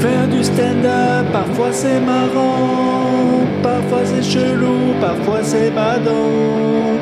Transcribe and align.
Faire 0.00 0.28
du 0.28 0.42
stand-up, 0.42 1.30
parfois 1.30 1.72
c'est 1.72 2.00
marrant, 2.00 3.44
parfois 3.62 4.06
c'est 4.06 4.22
chelou, 4.22 4.94
parfois 4.98 5.44
c'est 5.44 5.70
badant. 5.70 6.96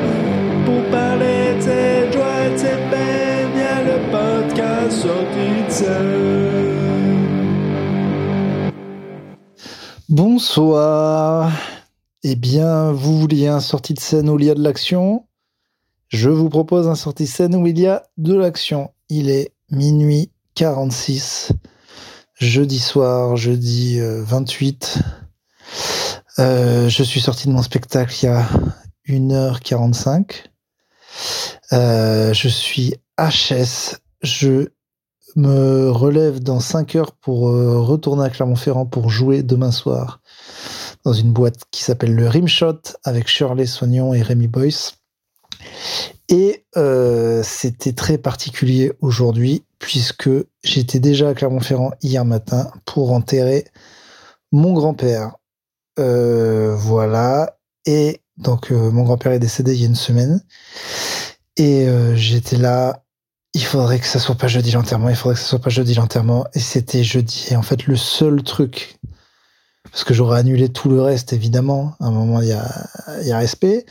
Pour 0.65 0.83
parler 0.91 1.55
de 1.55 1.61
cette 1.61 2.13
joie 2.13 2.45
et 2.45 2.51
de 2.51 2.57
cette 2.57 2.89
peine, 2.89 3.49
y 3.55 3.61
a 3.61 3.83
le 3.83 3.99
podcast 4.11 4.91
sorti 4.91 5.63
de 5.65 5.71
scène. 5.71 6.79
Bonsoir. 10.09 11.51
Eh 12.23 12.35
bien, 12.35 12.91
vous 12.91 13.17
vouliez 13.17 13.47
un 13.47 13.61
sortie 13.61 13.93
de 13.93 13.99
scène 14.01 14.29
où 14.29 14.37
il 14.37 14.45
y 14.45 14.49
a 14.49 14.55
de 14.55 14.61
l'action? 14.61 15.25
Je 16.09 16.29
vous 16.29 16.49
propose 16.49 16.89
un 16.89 16.95
sortie 16.95 17.23
de 17.23 17.29
scène 17.29 17.55
où 17.55 17.65
il 17.65 17.79
y 17.79 17.87
a 17.87 18.03
de 18.17 18.33
l'action. 18.33 18.89
Il 19.07 19.29
est 19.29 19.53
minuit 19.71 20.31
46, 20.55 21.53
jeudi 22.39 22.79
soir, 22.79 23.35
jeudi 23.35 23.99
euh, 23.99 24.23
28. 24.23 24.99
Euh, 26.39 26.89
je 26.89 27.03
suis 27.03 27.19
sorti 27.19 27.47
de 27.47 27.53
mon 27.53 27.61
spectacle 27.61 28.15
il 28.21 28.25
y 28.25 28.29
a 28.29 28.47
1h45. 29.07 30.45
Euh, 31.73 32.33
je 32.33 32.47
suis 32.47 32.95
HS. 33.17 33.97
Je 34.21 34.69
me 35.35 35.91
relève 35.91 36.39
dans 36.39 36.59
5 36.59 36.95
heures 36.95 37.11
pour 37.11 37.49
euh, 37.49 37.79
retourner 37.81 38.23
à 38.23 38.29
Clermont-Ferrand 38.29 38.85
pour 38.85 39.09
jouer 39.09 39.43
demain 39.43 39.71
soir 39.71 40.21
dans 41.03 41.13
une 41.13 41.31
boîte 41.31 41.61
qui 41.71 41.83
s'appelle 41.83 42.15
le 42.15 42.27
Rimshot 42.27 42.79
avec 43.03 43.27
Shirley 43.27 43.65
Soignon 43.65 44.13
et 44.13 44.21
Rémi 44.21 44.47
Boyce. 44.47 44.95
Et 46.29 46.65
euh, 46.77 47.41
c'était 47.43 47.93
très 47.93 48.17
particulier 48.17 48.93
aujourd'hui 49.01 49.63
puisque 49.79 50.29
j'étais 50.63 50.99
déjà 50.99 51.29
à 51.29 51.33
Clermont-Ferrand 51.33 51.91
hier 52.01 52.25
matin 52.25 52.69
pour 52.85 53.11
enterrer 53.11 53.65
mon 54.51 54.73
grand-père. 54.73 55.35
Euh, 55.99 56.75
voilà. 56.75 57.57
Et 57.85 58.21
donc 58.37 58.71
euh, 58.71 58.91
mon 58.91 59.03
grand-père 59.03 59.31
est 59.31 59.39
décédé 59.39 59.73
il 59.73 59.81
y 59.81 59.83
a 59.83 59.87
une 59.87 59.95
semaine. 59.95 60.41
Et 61.57 61.87
euh, 61.87 62.15
j'étais 62.15 62.57
là. 62.57 63.03
Il 63.53 63.63
faudrait 63.63 63.99
que 63.99 64.05
ça 64.05 64.19
soit 64.19 64.35
pas 64.35 64.47
jeudi 64.47 64.71
l'enterrement. 64.71 65.09
Il 65.09 65.15
faudrait 65.15 65.35
que 65.35 65.41
ça 65.41 65.47
soit 65.47 65.59
pas 65.59 65.71
jeudi 65.71 65.95
l'enterrement. 65.95 66.45
Et 66.53 66.59
c'était 66.59 67.03
jeudi. 67.03 67.47
Et 67.49 67.55
en 67.55 67.63
fait, 67.63 67.87
le 67.87 67.95
seul 67.95 68.43
truc, 68.43 68.99
parce 69.91 70.03
que 70.03 70.13
j'aurais 70.13 70.39
annulé 70.39 70.69
tout 70.69 70.89
le 70.89 71.01
reste, 71.01 71.33
évidemment. 71.33 71.95
À 71.99 72.05
un 72.05 72.11
moment, 72.11 72.41
il 72.41 72.49
y 72.49 72.53
a, 72.53 72.69
y 73.23 73.31
a 73.31 73.37
respect. 73.39 73.87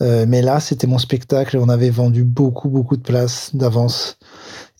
Mais 0.00 0.42
là, 0.42 0.58
c'était 0.58 0.86
mon 0.88 0.98
spectacle 0.98 1.58
on 1.58 1.68
avait 1.68 1.90
vendu 1.90 2.24
beaucoup, 2.24 2.68
beaucoup 2.68 2.96
de 2.96 3.02
places 3.02 3.54
d'avance. 3.54 4.17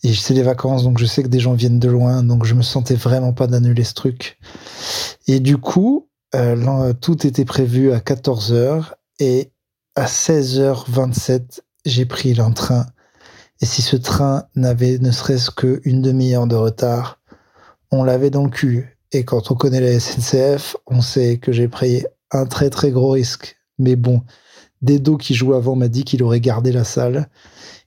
Et 0.03 0.13
c'est 0.13 0.33
les 0.33 0.43
vacances, 0.43 0.83
donc 0.83 0.97
je 0.97 1.05
sais 1.05 1.23
que 1.23 1.27
des 1.27 1.39
gens 1.39 1.53
viennent 1.53 1.79
de 1.79 1.89
loin, 1.89 2.23
donc 2.23 2.45
je 2.45 2.53
me 2.53 2.61
sentais 2.61 2.95
vraiment 2.95 3.33
pas 3.33 3.47
d'annuler 3.47 3.83
ce 3.83 3.93
truc. 3.93 4.37
Et 5.27 5.39
du 5.39 5.57
coup, 5.57 6.07
euh, 6.35 6.55
l'en- 6.55 6.93
tout 6.93 7.27
était 7.27 7.45
prévu 7.45 7.91
à 7.91 7.99
14h 7.99 8.93
et 9.19 9.51
à 9.95 10.05
16h27, 10.07 11.61
j'ai 11.85 12.05
pris 12.05 12.33
l'entrain. 12.33 12.85
Et 13.61 13.65
si 13.65 13.81
ce 13.81 13.97
train 13.97 14.45
n'avait 14.55 14.99
ne 14.99 15.11
serait-ce 15.11 15.51
qu'une 15.51 16.01
demi-heure 16.01 16.47
de 16.47 16.55
retard, 16.55 17.19
on 17.91 18.03
l'avait 18.03 18.29
dans 18.29 18.43
le 18.43 18.49
cul. 18.49 18.97
Et 19.11 19.25
quand 19.25 19.51
on 19.51 19.55
connaît 19.55 19.81
la 19.81 19.99
SNCF, 19.99 20.77
on 20.87 21.01
sait 21.01 21.37
que 21.39 21.51
j'ai 21.51 21.67
pris 21.67 22.05
un 22.31 22.45
très 22.45 22.69
très 22.69 22.91
gros 22.91 23.09
risque. 23.11 23.57
Mais 23.79 23.95
bon, 23.95 24.21
Dedo 24.81 25.17
qui 25.17 25.33
jouait 25.33 25.57
avant 25.57 25.75
m'a 25.75 25.87
dit 25.89 26.03
qu'il 26.05 26.23
aurait 26.23 26.39
gardé 26.39 26.71
la 26.71 26.83
salle. 26.85 27.27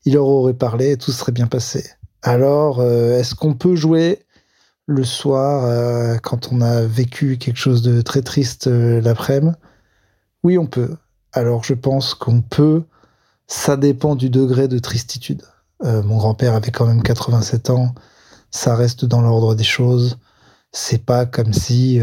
Il 0.04 0.14
leur 0.14 0.26
aurait 0.26 0.52
parlé 0.54 0.90
et 0.92 0.96
tout 0.98 1.12
serait 1.12 1.32
bien 1.32 1.46
passé. 1.46 1.84
Alors, 2.22 2.80
euh, 2.80 3.18
est-ce 3.18 3.34
qu'on 3.34 3.54
peut 3.54 3.74
jouer 3.74 4.24
le 4.86 5.02
soir 5.04 5.64
euh, 5.64 6.18
quand 6.18 6.52
on 6.52 6.60
a 6.60 6.82
vécu 6.82 7.36
quelque 7.36 7.58
chose 7.58 7.82
de 7.82 8.00
très 8.00 8.22
triste 8.22 8.68
euh, 8.68 9.00
l'après-midi? 9.00 9.56
Oui, 10.44 10.56
on 10.56 10.66
peut. 10.66 10.96
Alors, 11.32 11.64
je 11.64 11.74
pense 11.74 12.14
qu'on 12.14 12.40
peut. 12.40 12.84
Ça 13.48 13.76
dépend 13.76 14.14
du 14.14 14.30
degré 14.30 14.68
de 14.68 14.78
tristitude. 14.78 15.42
Mon 15.84 16.16
grand-père 16.16 16.54
avait 16.54 16.70
quand 16.70 16.86
même 16.86 17.02
87 17.02 17.70
ans. 17.70 17.92
Ça 18.52 18.76
reste 18.76 19.04
dans 19.04 19.20
l'ordre 19.20 19.56
des 19.56 19.64
choses. 19.64 20.18
C'est 20.70 21.04
pas 21.04 21.26
comme 21.26 21.52
si 21.52 22.00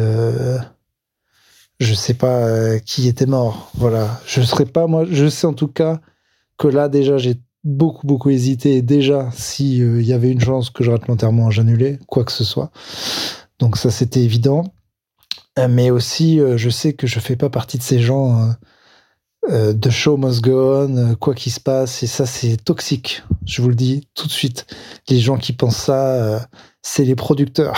je 1.80 1.94
sais 1.94 2.14
pas 2.14 2.80
qui 2.82 3.08
était 3.08 3.26
mort. 3.26 3.72
Voilà, 3.76 4.20
je 4.26 4.42
serais 4.42 4.66
pas 4.66 4.86
moi. 4.86 5.06
Je 5.10 5.30
sais 5.30 5.48
en 5.48 5.54
tout 5.54 5.70
cas 5.70 6.02
que 6.58 6.68
là 6.68 6.90
déjà 6.90 7.18
j'ai 7.18 7.40
beaucoup 7.70 8.06
beaucoup 8.06 8.30
hésité. 8.30 8.82
Déjà, 8.82 9.30
si 9.34 9.82
euh, 9.82 10.02
y 10.02 10.14
avait 10.14 10.32
une 10.32 10.42
chance 10.42 10.70
que 10.70 10.84
je 10.84 10.92
rate 10.92 11.08
l'enterrement, 11.08 11.52
j'annulais 11.52 12.00
quoi 12.08 12.24
que 12.24 12.32
ce 12.32 12.44
soit. 12.44 12.72
Donc 13.60 13.78
ça 13.78 13.92
c'était 13.92 14.22
évident. 14.22 14.64
Euh, 15.60 15.68
mais 15.70 15.92
aussi, 15.92 16.40
euh, 16.40 16.58
je 16.58 16.70
sais 16.70 16.94
que 16.94 17.08
je 17.08 17.20
fais 17.20 17.36
pas 17.36 17.50
partie 17.50 17.78
de 17.78 17.84
ces 17.84 18.00
gens 18.00 18.54
euh, 19.50 19.74
de 19.74 19.90
show 19.90 20.18
must 20.18 20.42
go 20.42 20.86
on, 20.88 21.16
quoi 21.16 21.36
qu'il 21.36 21.52
se 21.52 21.60
passe. 21.60 22.04
Et 22.04 22.08
ça 22.08 22.26
c'est 22.26 22.58
toxique. 22.58 23.24
Je 23.46 23.62
vous 23.62 23.70
le 23.70 23.76
dis 23.76 24.08
tout 24.16 24.28
de 24.28 24.32
suite. 24.32 24.66
Les 25.10 25.20
gens 25.20 25.38
qui 25.38 25.54
pensent 25.54 25.78
ça, 25.78 26.48
c'est 26.82 27.04
les 27.04 27.16
producteurs. 27.16 27.76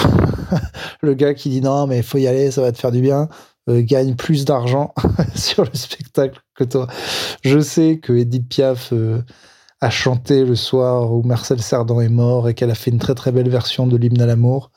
le 1.02 1.14
gars 1.14 1.34
qui 1.34 1.50
dit 1.50 1.62
non 1.62 1.88
mais 1.88 2.04
faut 2.04 2.18
y 2.18 2.28
aller, 2.28 2.52
ça 2.52 2.62
va 2.62 2.72
te 2.72 2.78
faire 2.78 2.92
du 2.92 3.02
bien 3.02 3.28
gagne 3.68 4.16
plus 4.16 4.44
d'argent 4.44 4.94
sur 5.36 5.64
le 5.64 5.70
spectacle 5.74 6.42
que 6.56 6.64
toi. 6.64 6.88
Je 7.42 7.60
sais 7.60 8.00
que 8.00 8.12
Edith 8.12 8.50
Piaf 8.50 8.92
a 9.82 9.90
chanté 9.90 10.46
le 10.46 10.56
soir 10.56 11.12
où 11.12 11.24
Marcel 11.24 11.62
Cerdan 11.62 12.02
est 12.02 12.10
mort 12.10 12.48
et 12.48 12.54
qu'elle 12.54 12.70
a 12.70 12.76
fait 12.76 12.92
une 12.92 13.00
très 13.00 13.16
très 13.16 13.32
belle 13.32 13.50
version 13.50 13.88
de 13.88 13.98
l'hymne 13.98 14.22
à 14.22 14.28
l'amour. 14.28 14.72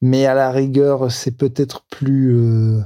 Mais 0.00 0.24
à 0.26 0.34
la 0.34 0.52
rigueur, 0.52 1.10
c'est 1.10 1.36
peut-être 1.36 1.84
plus 1.90 2.36
euh, 2.36 2.80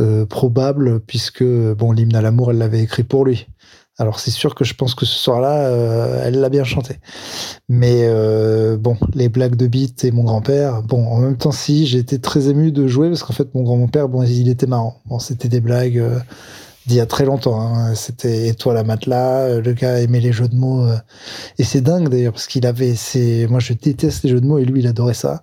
euh, 0.00 0.26
probable 0.26 1.00
puisque 1.00 1.44
bon, 1.44 1.92
l'hymne 1.92 2.14
à 2.14 2.20
l'amour, 2.20 2.50
elle 2.50 2.58
l'avait 2.58 2.82
écrit 2.82 3.04
pour 3.04 3.24
lui. 3.24 3.46
Alors 3.98 4.20
c'est 4.20 4.30
sûr 4.30 4.54
que 4.54 4.64
je 4.64 4.74
pense 4.74 4.94
que 4.94 5.06
ce 5.06 5.16
soir-là, 5.16 5.66
euh, 5.66 6.22
elle 6.24 6.40
l'a 6.40 6.48
bien 6.50 6.64
chanté. 6.64 6.98
Mais 7.70 8.06
bon, 8.76 8.98
les 9.14 9.30
blagues 9.30 9.56
de 9.56 9.66
beat 9.66 10.04
et 10.04 10.10
mon 10.10 10.24
grand-père, 10.24 10.82
bon, 10.82 11.06
en 11.06 11.20
même 11.20 11.38
temps, 11.38 11.52
si, 11.52 11.86
j'ai 11.86 11.98
été 11.98 12.20
très 12.20 12.48
ému 12.48 12.70
de 12.70 12.86
jouer 12.86 13.08
parce 13.08 13.22
qu'en 13.22 13.32
fait, 13.32 13.54
mon 13.54 13.62
grand-père, 13.62 14.08
bon, 14.08 14.22
il 14.24 14.48
était 14.50 14.66
marrant. 14.66 15.00
Bon, 15.06 15.18
c'était 15.18 15.48
des 15.48 15.60
blagues 15.60 16.02
d'il 16.86 16.96
y 16.96 17.00
a 17.00 17.06
très 17.06 17.24
longtemps. 17.24 17.60
hein. 17.60 17.94
C'était 17.94 18.48
étoile 18.48 18.76
à 18.78 18.84
matelas, 18.84 19.46
euh, 19.46 19.60
le 19.62 19.72
gars 19.72 20.00
aimait 20.00 20.20
les 20.20 20.32
jeux 20.32 20.48
de 20.48 20.54
mots. 20.56 20.84
euh, 20.86 20.96
et 21.58 21.64
c'est 21.64 21.80
dingue 21.80 22.08
d'ailleurs 22.08 22.32
parce 22.32 22.46
qu'il 22.46 22.66
avait, 22.66 22.94
c'est, 22.94 23.46
moi 23.48 23.60
je 23.60 23.72
déteste 23.74 24.24
les 24.24 24.30
jeux 24.30 24.40
de 24.40 24.46
mots 24.46 24.58
et 24.58 24.64
lui, 24.64 24.80
il 24.80 24.86
adorait 24.86 25.14
ça. 25.14 25.42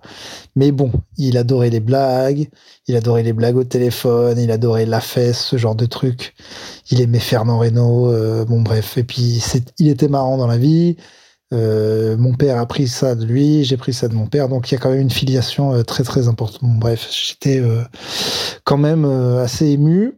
Mais 0.56 0.72
bon, 0.72 0.92
il 1.18 1.36
adorait 1.38 1.70
les 1.70 1.80
blagues, 1.80 2.48
il 2.88 2.96
adorait 2.96 3.22
les 3.22 3.32
blagues 3.32 3.56
au 3.56 3.64
téléphone, 3.64 4.38
il 4.38 4.50
adorait 4.50 4.86
la 4.86 5.00
fesse, 5.00 5.40
ce 5.40 5.56
genre 5.56 5.74
de 5.74 5.86
trucs. 5.86 6.34
Il 6.90 7.00
aimait 7.00 7.20
Fernand 7.20 7.58
Reynaud, 7.58 8.10
euh, 8.12 8.44
bon 8.44 8.62
bref. 8.62 8.98
Et 8.98 9.04
puis, 9.04 9.42
il 9.78 9.88
était 9.88 10.08
marrant 10.08 10.36
dans 10.36 10.46
la 10.46 10.58
vie. 10.58 10.96
Euh, 11.52 12.16
mon 12.16 12.34
père 12.34 12.58
a 12.58 12.66
pris 12.66 12.86
ça 12.86 13.16
de 13.16 13.24
lui, 13.24 13.64
j'ai 13.64 13.76
pris 13.76 13.92
ça 13.92 14.06
de 14.06 14.14
mon 14.14 14.26
père, 14.26 14.48
donc 14.48 14.70
il 14.70 14.74
y 14.74 14.76
a 14.76 14.80
quand 14.80 14.90
même 14.90 15.00
une 15.00 15.10
filiation 15.10 15.72
euh, 15.74 15.82
très 15.82 16.04
très 16.04 16.28
importante. 16.28 16.60
Bon, 16.62 16.74
bref, 16.78 17.08
j'étais 17.10 17.58
euh, 17.58 17.82
quand 18.64 18.76
même 18.78 19.04
assez 19.04 19.66
ému 19.66 20.16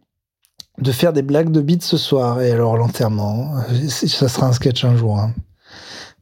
de 0.79 0.91
faire 0.91 1.13
des 1.13 1.21
blagues 1.21 1.51
de 1.51 1.61
bite 1.61 1.83
ce 1.83 1.97
soir. 1.97 2.41
Et 2.41 2.51
alors 2.51 2.77
l'enterrement, 2.77 3.57
euh, 3.57 3.87
ça 3.89 4.27
sera 4.27 4.47
un 4.47 4.53
sketch 4.53 4.83
un 4.85 4.95
jour, 4.95 5.19
hein. 5.19 5.33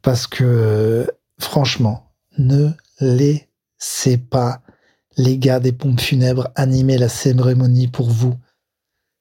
parce 0.02 0.26
que 0.26 1.06
franchement, 1.38 2.12
ne 2.38 2.70
laissez 3.00 4.18
pas 4.18 4.60
les 5.16 5.38
gars 5.38 5.60
des 5.60 5.72
pompes 5.72 6.00
funèbres 6.00 6.48
animer 6.54 6.98
la 6.98 7.08
cérémonie 7.08 7.88
pour 7.88 8.10
vous. 8.10 8.34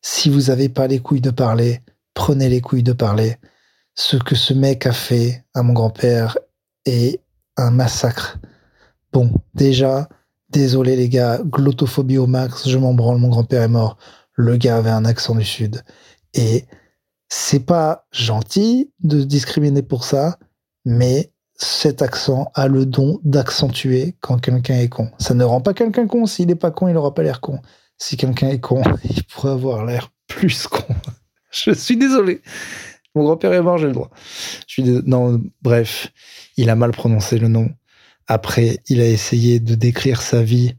Si 0.01 0.29
vous 0.29 0.43
n'avez 0.43 0.69
pas 0.69 0.87
les 0.87 0.99
couilles 0.99 1.21
de 1.21 1.31
parler, 1.31 1.81
prenez 2.13 2.49
les 2.49 2.61
couilles 2.61 2.83
de 2.83 2.93
parler 2.93 3.37
ce 3.95 4.17
que 4.17 4.35
ce 4.35 4.53
mec 4.53 4.85
a 4.85 4.93
fait 4.93 5.43
à 5.53 5.63
mon 5.63 5.73
grand-père 5.73 6.37
est 6.85 7.19
un 7.57 7.71
massacre. 7.71 8.39
Bon, 9.11 9.31
déjà, 9.53 10.07
désolé 10.49 10.95
les 10.95 11.09
gars, 11.09 11.41
glottophobie 11.43 12.17
au 12.17 12.27
max, 12.27 12.67
je 12.67 12.77
m'en 12.77 12.93
branle, 12.93 13.17
mon 13.17 13.29
grand-père 13.29 13.63
est 13.63 13.67
mort. 13.67 13.97
Le 14.41 14.57
gars 14.57 14.77
avait 14.77 14.89
un 14.89 15.05
accent 15.05 15.35
du 15.35 15.45
sud. 15.45 15.83
Et 16.33 16.65
c'est 17.29 17.65
pas 17.65 18.07
gentil 18.11 18.91
de 18.99 19.23
discriminer 19.23 19.83
pour 19.83 20.03
ça, 20.03 20.39
mais 20.83 21.31
cet 21.55 22.01
accent 22.01 22.51
a 22.55 22.67
le 22.67 22.87
don 22.87 23.19
d'accentuer 23.23 24.15
quand 24.19 24.39
quelqu'un 24.39 24.79
est 24.79 24.89
con. 24.89 25.11
Ça 25.19 25.35
ne 25.35 25.43
rend 25.43 25.61
pas 25.61 25.75
quelqu'un 25.75 26.07
con. 26.07 26.25
S'il 26.25 26.47
n'est 26.47 26.55
pas 26.55 26.71
con, 26.71 26.87
il 26.87 26.93
n'aura 26.95 27.13
pas 27.13 27.21
l'air 27.21 27.39
con. 27.39 27.59
Si 27.99 28.17
quelqu'un 28.17 28.49
est 28.49 28.59
con, 28.59 28.81
il 29.03 29.23
pourrait 29.25 29.51
avoir 29.51 29.85
l'air 29.85 30.11
plus 30.27 30.65
con. 30.65 30.83
Je 31.51 31.71
suis 31.71 31.97
désolé. 31.97 32.41
Mon 33.13 33.23
grand-père 33.23 33.53
est 33.53 33.61
mort, 33.61 33.77
j'ai 33.77 33.87
le 33.87 33.93
droit. 33.93 34.09
Je 34.67 34.73
suis 34.73 34.83
dés- 34.83 35.01
Non, 35.05 35.39
bref, 35.61 36.11
il 36.57 36.69
a 36.69 36.75
mal 36.75 36.91
prononcé 36.91 37.37
le 37.37 37.47
nom. 37.49 37.69
Après, 38.25 38.79
il 38.87 39.01
a 39.01 39.07
essayé 39.07 39.59
de 39.59 39.75
décrire 39.75 40.21
sa 40.21 40.41
vie 40.41 40.73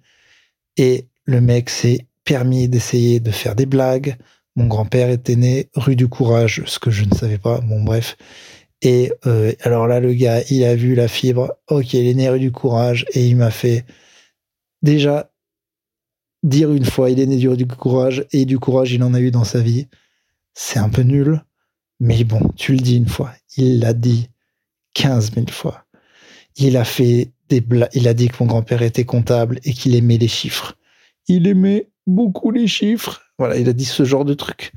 et 0.79 1.09
le 1.27 1.41
mec 1.41 1.71
s'est 1.71 2.09
permis 2.25 2.69
d'essayer 2.69 3.21
de 3.21 3.31
faire 3.31 3.55
des 3.55 3.67
blagues. 3.67 4.17
Mon 4.57 4.67
grand-père 4.67 5.11
était 5.11 5.37
né 5.37 5.71
rue 5.75 5.97
du 5.97 6.09
Courage, 6.09 6.63
ce 6.67 6.79
que 6.79 6.91
je 6.91 7.05
ne 7.05 7.15
savais 7.15 7.39
pas. 7.39 7.61
Bon, 7.61 7.83
bref. 7.83 8.17
Et 8.83 9.13
euh, 9.27 9.53
alors 9.63 9.87
là, 9.87 10.01
le 10.01 10.13
gars, 10.13 10.43
il 10.51 10.65
a 10.65 10.75
vu 10.75 10.95
la 10.95 11.09
fibre. 11.09 11.55
Ok, 11.69 11.95
il 11.95 12.07
est 12.07 12.15
né 12.15 12.29
rue 12.29 12.41
du 12.41 12.53
Courage 12.53 13.07
et 13.15 13.27
il 13.27 13.37
m'a 13.37 13.51
fait 13.51 13.85
déjà, 14.83 15.31
dire 16.43 16.73
une 16.73 16.85
fois, 16.85 17.11
il 17.11 17.21
est 17.21 17.27
né 17.27 17.37
du 17.37 17.67
courage, 17.67 18.27
et 18.33 18.45
du 18.45 18.59
courage, 18.59 18.93
il 18.93 19.03
en 19.03 19.15
a 19.15 19.21
eu 19.21 19.31
dans 19.31 19.45
sa 19.45 19.61
vie, 19.61 19.87
c'est 20.55 20.79
un 20.79 20.89
peu 20.89 21.03
nul. 21.03 21.43
Mais 22.01 22.25
bon, 22.25 22.51
tu 22.57 22.73
le 22.73 22.79
dis 22.79 22.97
une 22.97 23.09
fois. 23.09 23.33
Il 23.57 23.81
l'a 23.81 23.93
dit 23.93 24.29
15 24.95 25.35
000 25.35 25.47
fois. 25.51 25.87
Il 26.57 26.77
a 26.77 26.85
fait 26.85 27.33
des 27.49 27.61
blagues. 27.61 27.91
Il 27.95 28.09
a 28.09 28.15
dit 28.15 28.29
que 28.29 28.37
mon 28.41 28.47
grand-père 28.47 28.83
était 28.83 29.05
comptable 29.05 29.61
et 29.65 29.73
qu'il 29.73 29.95
aimait 29.95 30.19
les 30.19 30.29
chiffres. 30.29 30.77
Il 31.29 31.47
aimait 31.47 31.92
beaucoup 32.07 32.51
les 32.51 32.67
chiffres. 32.67 33.23
Voilà, 33.39 33.57
il 33.57 33.69
a 33.69 33.73
dit 33.73 33.85
ce 33.85 34.05
genre 34.05 34.25
de 34.25 34.35
truc. 34.35 34.73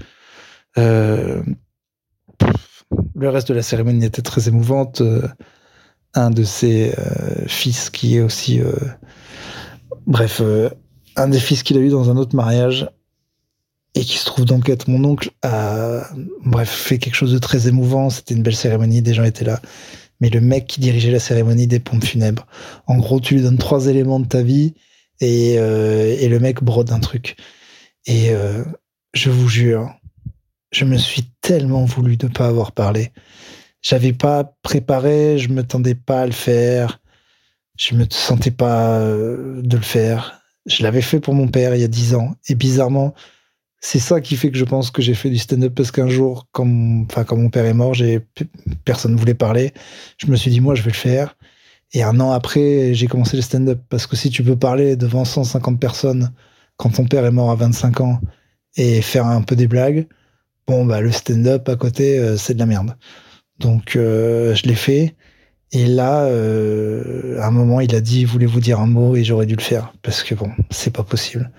Euh, 0.77 1.41
le 3.15 3.29
reste 3.29 3.49
de 3.49 3.53
la 3.53 3.61
cérémonie 3.61 4.05
était 4.05 4.21
très 4.21 4.47
émouvante. 4.47 5.01
Euh, 5.01 5.27
un 6.13 6.29
de 6.29 6.43
ses 6.43 6.93
euh, 6.97 7.45
fils 7.47 7.89
qui 7.89 8.15
est 8.15 8.21
aussi, 8.21 8.61
bref, 10.07 10.41
un 11.17 11.27
des 11.27 11.39
fils 11.39 11.61
qu'il 11.61 11.77
a 11.77 11.81
eu 11.81 11.89
dans 11.89 12.09
un 12.09 12.15
autre 12.15 12.35
mariage 12.35 12.89
et 13.95 14.01
qui 14.01 14.17
se 14.17 14.25
trouve 14.25 14.45
donc 14.45 14.69
être 14.69 14.89
mon 14.89 15.03
oncle 15.03 15.31
a, 15.41 16.03
bref, 16.45 16.69
fait 16.69 16.99
quelque 16.99 17.15
chose 17.15 17.33
de 17.33 17.37
très 17.37 17.67
émouvant. 17.67 18.09
C'était 18.09 18.33
une 18.33 18.43
belle 18.43 18.55
cérémonie, 18.55 19.01
des 19.01 19.13
gens 19.13 19.23
étaient 19.23 19.45
là. 19.45 19.61
Mais 20.21 20.29
le 20.29 20.39
mec 20.41 20.67
qui 20.67 20.79
dirigeait 20.79 21.11
la 21.11 21.19
cérémonie 21.19 21.67
des 21.67 21.79
pompes 21.79 22.03
funèbres, 22.03 22.47
en 22.87 22.97
gros, 22.97 23.19
tu 23.19 23.35
lui 23.35 23.41
donnes 23.41 23.57
trois 23.57 23.87
éléments 23.87 24.19
de 24.19 24.27
ta 24.27 24.41
vie 24.41 24.73
et, 25.21 25.53
et 25.53 26.27
le 26.29 26.39
mec 26.39 26.63
brode 26.63 26.91
un 26.91 26.99
truc. 26.99 27.35
Et 28.05 28.31
je 29.13 29.29
vous 29.29 29.47
jure, 29.47 29.93
je 30.71 30.83
me 30.83 30.97
suis 30.97 31.23
tellement 31.41 31.85
voulu 31.85 32.17
de 32.17 32.27
ne 32.27 32.31
pas 32.31 32.47
avoir 32.47 32.73
parlé. 32.73 33.11
J'avais 33.81 34.13
pas 34.13 34.55
préparé, 34.61 35.37
je 35.37 35.49
me 35.49 35.63
tendais 35.63 35.95
pas 35.95 36.21
à 36.21 36.25
le 36.25 36.31
faire. 36.31 36.99
Je 37.77 37.95
me 37.95 38.05
sentais 38.09 38.51
pas 38.51 38.99
euh, 38.99 39.61
de 39.61 39.77
le 39.77 39.83
faire. 39.83 40.41
Je 40.65 40.83
l'avais 40.83 41.01
fait 41.01 41.19
pour 41.19 41.33
mon 41.33 41.47
père 41.47 41.75
il 41.75 41.81
y 41.81 41.83
a 41.83 41.87
dix 41.87 42.15
ans. 42.15 42.35
Et 42.49 42.55
bizarrement, 42.55 43.13
c'est 43.79 43.99
ça 43.99 44.21
qui 44.21 44.35
fait 44.35 44.49
que 44.49 44.57
je 44.57 44.65
pense 44.65 44.91
que 44.91 45.01
j'ai 45.01 45.13
fait 45.13 45.29
du 45.29 45.37
stand-up 45.37 45.73
parce 45.75 45.91
qu'un 45.91 46.09
jour, 46.09 46.47
quand 46.51 46.65
quand 47.07 47.37
mon 47.37 47.49
père 47.49 47.65
est 47.65 47.73
mort, 47.73 47.93
j'ai, 47.93 48.21
personne 48.85 49.13
ne 49.13 49.19
voulait 49.19 49.35
parler. 49.35 49.73
Je 50.17 50.27
me 50.27 50.35
suis 50.35 50.51
dit, 50.51 50.61
moi, 50.61 50.75
je 50.75 50.81
vais 50.81 50.91
le 50.91 50.95
faire. 50.95 51.37
Et 51.93 52.03
un 52.03 52.19
an 52.19 52.31
après, 52.31 52.93
j'ai 52.93 53.07
commencé 53.07 53.37
le 53.37 53.41
stand-up 53.41 53.79
parce 53.89 54.07
que 54.07 54.15
si 54.15 54.29
tu 54.29 54.43
peux 54.43 54.57
parler 54.57 54.95
devant 54.95 55.25
150 55.25 55.79
personnes 55.79 56.31
quand 56.77 56.89
ton 56.89 57.05
père 57.05 57.25
est 57.25 57.31
mort 57.31 57.51
à 57.51 57.55
25 57.55 58.01
ans 58.01 58.19
et 58.75 59.01
faire 59.01 59.25
un 59.25 59.41
peu 59.41 59.55
des 59.55 59.67
blagues, 59.67 60.07
bon, 60.67 60.85
bah, 60.85 61.01
le 61.01 61.11
stand-up 61.11 61.69
à 61.69 61.75
côté, 61.75 62.19
euh, 62.19 62.37
c'est 62.37 62.53
de 62.53 62.59
la 62.59 62.65
merde. 62.65 62.95
Donc, 63.59 63.95
euh, 63.95 64.55
je 64.55 64.63
l'ai 64.63 64.75
fait. 64.75 65.15
Et 65.71 65.87
là, 65.87 66.25
euh, 66.25 67.39
à 67.39 67.47
un 67.47 67.51
moment, 67.51 67.81
il 67.81 67.95
a 67.95 68.01
dit, 68.01 68.25
voulez-vous 68.25 68.59
dire 68.59 68.79
un 68.79 68.87
mot? 68.87 69.15
Et 69.15 69.23
j'aurais 69.23 69.45
dû 69.45 69.55
le 69.55 69.61
faire. 69.61 69.93
Parce 70.01 70.23
que 70.23 70.35
bon, 70.35 70.51
c'est 70.69 70.93
pas 70.93 71.03
possible. 71.03 71.51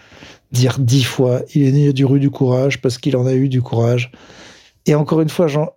Dire 0.52 0.78
dix 0.78 1.04
fois, 1.04 1.42
il 1.54 1.64
est 1.64 1.72
né 1.72 1.92
du 1.92 2.04
rue 2.04 2.20
du 2.20 2.30
courage 2.30 2.80
parce 2.80 2.98
qu'il 2.98 3.16
en 3.16 3.26
a 3.26 3.34
eu 3.34 3.48
du 3.48 3.62
courage. 3.62 4.12
Et 4.86 4.94
encore 4.94 5.20
une 5.20 5.28
fois, 5.28 5.48
genre, 5.48 5.76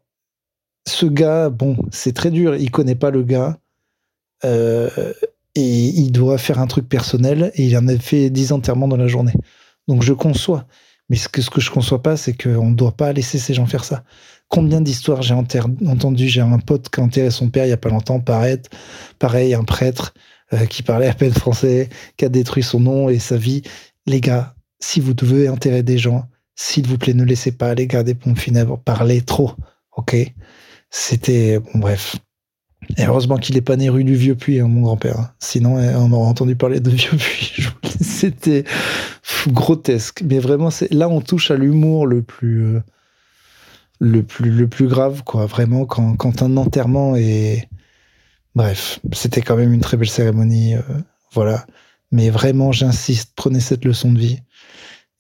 ce 0.88 1.06
gars, 1.06 1.50
bon, 1.50 1.78
c'est 1.92 2.13
très 2.13 2.31
dur. 2.31 2.56
Il 2.56 2.72
connaît 2.72 2.96
pas 2.96 3.12
le 3.12 3.24
gars. 3.24 3.57
Et 4.44 5.15
il 5.56 6.12
doit 6.12 6.38
faire 6.38 6.59
un 6.59 6.68
truc 6.68 6.88
personnel. 6.88 7.51
Et 7.56 7.65
il 7.65 7.77
en 7.77 7.88
a 7.88 7.97
fait 7.97 8.30
dix 8.30 8.51
enterrements 8.51 8.88
dans 8.88 8.97
la 8.97 9.07
journée. 9.07 9.33
Donc, 9.88 10.03
je 10.03 10.13
conçois. 10.13 10.65
Mais 11.09 11.15
ce 11.15 11.27
que, 11.27 11.41
ce 11.41 11.50
que 11.50 11.59
je 11.59 11.71
conçois 11.71 12.01
pas, 12.01 12.18
c'est 12.18 12.33
qu'on 12.33 12.69
ne 12.69 12.75
doit 12.75 12.95
pas 12.95 13.12
laisser 13.13 13.39
ces 13.39 13.53
gens 13.53 13.65
faire 13.65 13.83
ça. 13.83 14.03
Combien 14.47 14.81
d'histoires 14.81 15.21
j'ai 15.21 15.33
entendu 15.33 16.27
J'ai 16.27 16.41
un 16.41 16.59
pote 16.59 16.89
qui 16.89 17.00
a 17.00 17.03
enterré 17.03 17.30
son 17.31 17.50
père 17.50 17.65
il 17.65 17.69
y 17.69 17.74
a 17.74 17.77
pas 17.77 17.89
longtemps, 17.89 18.19
pareil, 18.19 18.59
pareil 19.19 19.53
un 19.53 19.63
prêtre 19.63 20.13
euh, 20.53 20.65
qui 20.65 20.81
parlait 20.81 21.07
à 21.07 21.13
peine 21.13 21.33
français, 21.33 21.89
qui 22.18 22.25
a 22.25 22.30
détruit 22.30 22.63
son 22.63 22.80
nom 22.80 23.09
et 23.09 23.19
sa 23.19 23.38
vie. 23.38 23.62
Les 24.07 24.21
gars, 24.21 24.56
si 24.80 25.00
vous 25.00 25.13
devez 25.13 25.50
enterrer 25.50 25.83
des 25.83 26.00
gens, 26.00 26.25
s'il 26.56 26.88
vous 26.88 26.97
plaît, 26.97 27.13
ne 27.13 27.24
laissez 27.24 27.51
pas 27.51 27.75
les 27.75 27.88
gars 27.88 28.03
des 28.03 28.15
pompes 28.15 28.39
funèbres 28.39 28.80
parler 28.80 29.21
trop, 29.21 29.53
ok? 29.95 30.15
C'était... 30.89 31.59
Bon, 31.59 31.80
bref. 31.80 32.15
Et 32.97 33.05
heureusement 33.05 33.37
qu'il 33.37 33.55
n'est 33.55 33.61
pas 33.61 33.75
né 33.75 33.89
rue 33.89 34.03
du 34.03 34.15
Vieux 34.15 34.35
Puy, 34.35 34.59
hein, 34.59 34.67
mon 34.67 34.81
grand-père. 34.81 35.33
Sinon, 35.39 35.79
eh, 35.79 35.95
on 35.95 36.11
aurait 36.11 36.29
entendu 36.29 36.55
parler 36.55 36.79
de 36.79 36.89
Vieux 36.89 37.17
Puy. 37.17 37.63
C'était 38.01 38.63
grotesque. 39.47 40.23
Mais 40.25 40.39
vraiment, 40.39 40.69
là, 40.91 41.09
on 41.09 41.21
touche 41.21 41.51
à 41.51 41.55
l'humour 41.55 42.07
le 42.07 42.21
plus, 42.21 42.65
euh, 42.65 42.81
le 43.99 44.23
plus, 44.23 44.87
grave, 44.87 45.23
quoi. 45.23 45.45
Vraiment, 45.45 45.85
quand, 45.85 46.15
quand 46.15 46.41
un 46.41 46.57
enterrement 46.57 47.15
est. 47.15 47.69
Bref, 48.55 48.99
c'était 49.13 49.41
quand 49.41 49.55
même 49.55 49.73
une 49.73 49.81
très 49.81 49.97
belle 49.97 50.09
cérémonie. 50.09 50.75
Euh, 50.75 50.81
voilà. 51.33 51.65
Mais 52.11 52.29
vraiment, 52.29 52.71
j'insiste, 52.71 53.33
prenez 53.35 53.59
cette 53.59 53.85
leçon 53.85 54.11
de 54.11 54.19
vie. 54.19 54.39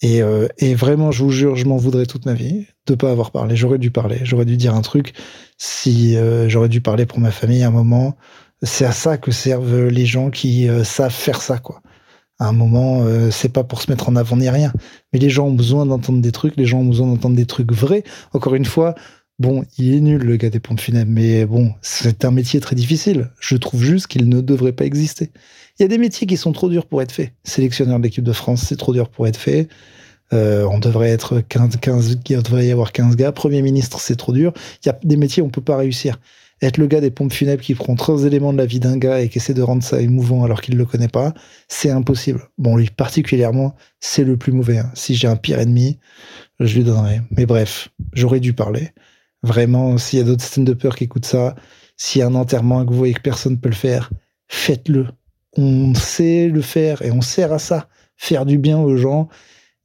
Et, 0.01 0.21
euh, 0.21 0.47
et, 0.57 0.75
vraiment, 0.75 1.11
je 1.11 1.23
vous 1.23 1.31
jure, 1.31 1.55
je 1.55 1.65
m'en 1.65 1.77
voudrais 1.77 2.05
toute 2.05 2.25
ma 2.25 2.33
vie 2.33 2.67
de 2.87 2.95
pas 2.95 3.11
avoir 3.11 3.31
parlé. 3.31 3.55
J'aurais 3.55 3.79
dû 3.79 3.91
parler, 3.91 4.19
j'aurais 4.23 4.45
dû 4.45 4.55
dire 4.55 4.73
un 4.75 4.81
truc. 4.81 5.13
Si 5.57 6.15
euh, 6.15 6.47
j'aurais 6.47 6.69
dû 6.69 6.81
parler 6.81 7.05
pour 7.05 7.19
ma 7.19 7.31
famille 7.31 7.63
à 7.63 7.67
un 7.67 7.71
moment, 7.71 8.15
c'est 8.63 8.85
à 8.85 8.91
ça 8.91 9.17
que 9.17 9.31
servent 9.31 9.87
les 9.87 10.05
gens 10.05 10.29
qui 10.29 10.69
euh, 10.69 10.83
savent 10.83 11.13
faire 11.13 11.41
ça, 11.41 11.57
quoi. 11.57 11.81
À 12.41 12.47
un 12.47 12.53
moment, 12.53 13.05
c'est 13.31 13.51
pas 13.51 13.65
pour 13.65 13.81
se 13.81 13.91
mettre 13.91 14.07
en 14.07 14.15
avant 14.15 14.37
ni 14.37 14.49
rien, 14.49 14.71
mais 15.11 15.19
les 15.19 15.29
gens 15.29 15.47
ont 15.47 15.53
besoin 15.53 15.85
d'entendre 15.85 16.21
des 16.21 16.31
trucs, 16.31 16.55
les 16.55 16.65
gens 16.65 16.79
ont 16.79 16.85
besoin 16.85 17.07
d'entendre 17.07 17.35
des 17.35 17.45
trucs 17.45 17.73
vrais. 17.73 18.05
Encore 18.31 18.55
une 18.55 18.63
fois, 18.63 18.95
bon, 19.39 19.63
il 19.77 19.95
est 19.95 20.01
nul 20.01 20.21
le 20.21 20.37
gars 20.37 20.49
des 20.49 20.59
pompes 20.59 20.79
funèbres, 20.79 21.11
mais 21.11 21.45
bon, 21.45 21.73
c'est 21.81 22.25
un 22.25 22.31
métier 22.31 22.59
très 22.59 22.75
difficile. 22.75 23.31
Je 23.39 23.55
trouve 23.55 23.83
juste 23.83 24.07
qu'il 24.07 24.29
ne 24.29 24.41
devrait 24.41 24.73
pas 24.73 24.85
exister. 24.85 25.31
Il 25.79 25.83
y 25.83 25.85
a 25.85 25.87
des 25.87 25.97
métiers 25.97 26.27
qui 26.27 26.37
sont 26.37 26.51
trop 26.51 26.69
durs 26.69 26.85
pour 26.85 27.01
être 27.01 27.11
faits. 27.11 27.31
Sélectionneur 27.43 27.97
de 27.99 28.03
l'équipe 28.03 28.23
de 28.23 28.33
France, 28.33 28.65
c'est 28.67 28.75
trop 28.75 28.93
dur 28.93 29.09
pour 29.09 29.27
être 29.27 29.37
fait. 29.37 29.69
Euh, 30.33 30.65
on 30.69 30.77
devrait 30.77 31.09
être 31.09 31.39
15, 31.39 31.77
15, 31.77 32.17
il 32.29 32.43
devrait 32.43 32.67
y 32.67 32.71
avoir 32.71 32.91
15 32.91 33.15
gars. 33.15 33.31
Premier 33.31 33.61
ministre, 33.61 33.99
c'est 33.99 34.17
trop 34.17 34.33
dur. 34.33 34.53
Il 34.83 34.87
y 34.87 34.89
a 34.89 34.99
des 35.03 35.17
métiers 35.17 35.41
où 35.41 35.45
on 35.45 35.49
peut 35.49 35.61
pas 35.61 35.77
réussir. 35.77 36.19
Être 36.61 36.77
le 36.77 36.87
gars 36.87 36.99
des 36.99 37.09
pompes 37.09 37.31
funèbres 37.31 37.63
qui 37.63 37.73
prend 37.73 37.95
13 37.95 38.25
éléments 38.25 38.51
de 38.51 38.57
la 38.57 38.65
vie 38.65 38.81
d'un 38.81 38.97
gars 38.97 39.21
et 39.21 39.29
qui 39.29 39.37
essaie 39.37 39.53
de 39.53 39.61
rendre 39.61 39.81
ça 39.81 40.01
émouvant 40.01 40.43
alors 40.43 40.61
qu'il 40.61 40.75
le 40.75 40.85
connaît 40.85 41.07
pas, 41.07 41.33
c'est 41.69 41.89
impossible. 41.89 42.49
Bon, 42.57 42.75
lui 42.75 42.89
particulièrement, 42.89 43.75
c'est 44.01 44.25
le 44.25 44.35
plus 44.35 44.51
mauvais. 44.51 44.79
Hein. 44.79 44.91
Si 44.93 45.15
j'ai 45.15 45.29
un 45.29 45.37
pire 45.37 45.59
ennemi, 45.59 45.97
je 46.59 46.75
lui 46.75 46.83
donnerai. 46.83 47.21
Mais 47.31 47.45
bref, 47.45 47.87
j'aurais 48.13 48.41
dû 48.41 48.51
parler. 48.51 48.89
Vraiment, 49.43 49.97
s'il 49.97 50.19
y 50.19 50.21
a 50.21 50.25
d'autres 50.25 50.43
stand-uppers 50.43 50.95
qui 50.95 51.05
écoutent 51.05 51.25
ça, 51.25 51.55
s'il 51.95 52.19
y 52.19 52.21
a 52.21 52.27
un 52.27 52.35
enterrement 52.35 52.85
que 52.85 52.91
vous 52.91 52.97
voyez 52.97 53.13
que 53.13 53.21
personne 53.21 53.53
ne 53.53 53.57
peut 53.57 53.69
le 53.69 53.75
faire, 53.75 54.09
faites-le 54.47 55.07
on 55.57 55.93
sait 55.95 56.47
le 56.47 56.61
faire 56.61 57.01
et 57.01 57.11
on 57.11 57.21
sert 57.21 57.51
à 57.51 57.59
ça, 57.59 57.89
faire 58.17 58.45
du 58.45 58.57
bien 58.57 58.79
aux 58.79 58.97
gens. 58.97 59.29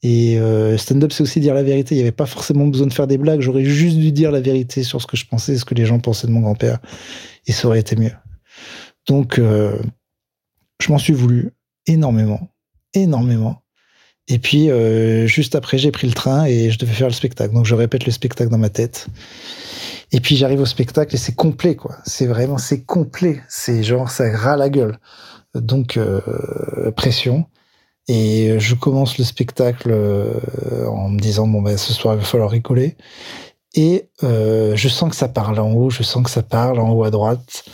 Et 0.03 0.39
euh, 0.39 0.77
stand-up, 0.77 1.13
c'est 1.13 1.23
aussi 1.23 1.41
dire 1.41 1.55
la 1.55 1.63
vérité. 1.63 1.95
Il 1.95 1.99
n'y 1.99 2.03
avait 2.03 2.13
pas 2.13 2.27
forcément 2.27 2.67
besoin 2.67 2.87
de 2.87 2.93
faire 2.93 3.07
des 3.07 3.17
blagues. 3.17 3.41
J'aurais 3.41 3.65
juste 3.65 3.97
dû 3.97 4.13
dire 4.13 4.31
la 4.31 4.41
vérité 4.41 4.83
sur 4.83 5.01
ce 5.01 5.07
que 5.07 5.17
je 5.17 5.27
pensais, 5.27 5.57
ce 5.57 5.65
que 5.65 5.75
les 5.75 5.87
gens 5.87 5.99
pensaient 5.99 6.27
de 6.27 6.33
mon 6.33 6.41
grand-père. 6.41 6.79
Et 7.47 7.53
ça 7.53 7.69
aurait 7.69 7.81
été 7.81 7.97
mieux. 7.97 8.13
Donc, 9.07 9.39
euh, 9.39 9.79
je 10.81 10.93
m'en 10.93 10.99
suis 10.99 11.15
voulu 11.15 11.53
énormément, 11.87 12.49
énormément. 12.93 13.64
Et 14.29 14.39
puis, 14.39 14.71
euh, 14.71 15.27
juste 15.27 15.55
après, 15.55 15.77
j'ai 15.79 15.91
pris 15.91 16.07
le 16.07 16.15
train 16.15 16.45
et 16.47 16.71
je 16.71 16.79
devais 16.79 16.95
faire 16.95 17.09
le 17.09 17.13
spectacle. 17.13 17.53
Donc, 17.55 17.67
je 17.67 17.75
répète 17.75 18.07
le 18.07 18.13
spectacle 18.13 18.51
dans 18.51 18.59
ma 18.59 18.71
tête. 18.71 19.07
Et 20.13 20.21
puis, 20.21 20.37
j'arrive 20.37 20.61
au 20.61 20.67
spectacle 20.67 21.15
et 21.15 21.19
c'est 21.19 21.35
complet, 21.35 21.77
quoi. 21.77 21.97
C'est 22.07 22.27
vraiment, 22.27 22.57
c'est 22.57 22.83
complet. 22.83 23.43
C'est 23.49 23.83
genre, 23.83 24.11
ça 24.11 24.25
ras 24.35 24.57
la 24.57 24.71
gueule 24.71 24.99
donc 25.55 25.97
euh, 25.97 26.91
pression. 26.97 27.47
Et 28.07 28.59
je 28.59 28.75
commence 28.75 29.17
le 29.19 29.25
spectacle 29.25 29.91
euh, 29.91 30.87
en 30.87 31.09
me 31.09 31.19
disant 31.19 31.47
bon 31.47 31.63
ben 31.63 31.79
ce 31.79 31.95
soir 31.95 32.15
il 32.15 32.19
va 32.19 32.25
falloir 32.25 32.51
rigoler. 32.51 32.97
Et 33.75 34.09
euh, 34.23 34.77
je 34.77 34.89
sens 34.89 35.11
que 35.11 35.17
ça 35.17 35.29
parle 35.29 35.59
en 35.59 35.73
haut, 35.73 35.91
je 35.91 36.03
sens 36.03 36.23
que 36.23 36.31
ça 36.31 36.43
parle 36.43 36.79
en 36.81 36.91
haut 36.91 37.05
à 37.05 37.11
droite. 37.11 37.65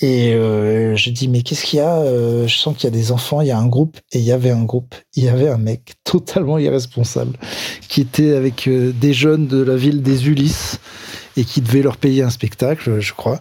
Et 0.00 0.32
je 0.32 1.10
dis 1.10 1.28
mais 1.28 1.42
qu'est-ce 1.42 1.64
qu'il 1.64 1.78
y 1.78 1.82
a 1.82 2.04
Je 2.46 2.54
sens 2.54 2.76
qu'il 2.76 2.84
y 2.84 2.86
a 2.88 2.90
des 2.90 3.12
enfants, 3.12 3.40
il 3.40 3.48
y 3.48 3.50
a 3.50 3.58
un 3.58 3.66
groupe 3.66 3.96
et 4.12 4.18
il 4.18 4.24
y 4.24 4.32
avait 4.32 4.50
un 4.50 4.64
groupe, 4.64 4.94
il 5.14 5.24
y 5.24 5.28
avait 5.28 5.48
un 5.48 5.56
mec 5.56 5.94
totalement 6.04 6.58
irresponsable 6.58 7.38
qui 7.88 8.02
était 8.02 8.34
avec 8.34 8.68
des 8.68 9.12
jeunes 9.14 9.46
de 9.46 9.62
la 9.62 9.76
ville 9.76 10.02
des 10.02 10.28
Ulysses 10.28 10.78
et 11.36 11.44
qui 11.44 11.60
devait 11.60 11.82
leur 11.82 11.96
payer 11.96 12.22
un 12.22 12.30
spectacle, 12.30 13.00
je 13.00 13.12
crois. 13.12 13.40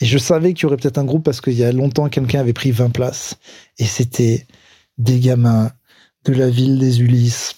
Et 0.00 0.06
je 0.06 0.18
savais 0.18 0.52
qu'il 0.52 0.64
y 0.64 0.66
aurait 0.66 0.76
peut-être 0.76 0.98
un 0.98 1.04
groupe 1.04 1.24
parce 1.24 1.40
qu'il 1.40 1.54
y 1.54 1.64
a 1.64 1.72
longtemps, 1.72 2.08
quelqu'un 2.08 2.40
avait 2.40 2.52
pris 2.52 2.72
20 2.72 2.90
places 2.90 3.36
et 3.78 3.84
c'était 3.84 4.46
des 4.98 5.20
gamins 5.20 5.70
de 6.24 6.32
la 6.32 6.50
ville 6.50 6.78
des 6.78 7.00
Ulysses. 7.00 7.54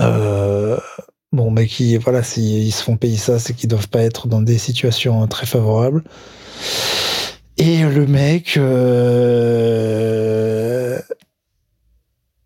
Euh, 0.00 0.78
bon, 1.32 1.50
mais 1.50 1.66
qui, 1.66 1.96
voilà, 1.96 2.22
s'ils 2.22 2.72
se 2.72 2.82
font 2.82 2.96
payer 2.96 3.16
ça, 3.16 3.38
c'est 3.38 3.54
qu'ils 3.54 3.68
doivent 3.68 3.88
pas 3.88 4.02
être 4.02 4.28
dans 4.28 4.42
des 4.42 4.58
situations 4.58 5.26
très 5.26 5.46
favorables. 5.46 6.04
Et 7.58 7.78
le 7.78 8.06
mec, 8.06 8.58
euh, 8.58 9.80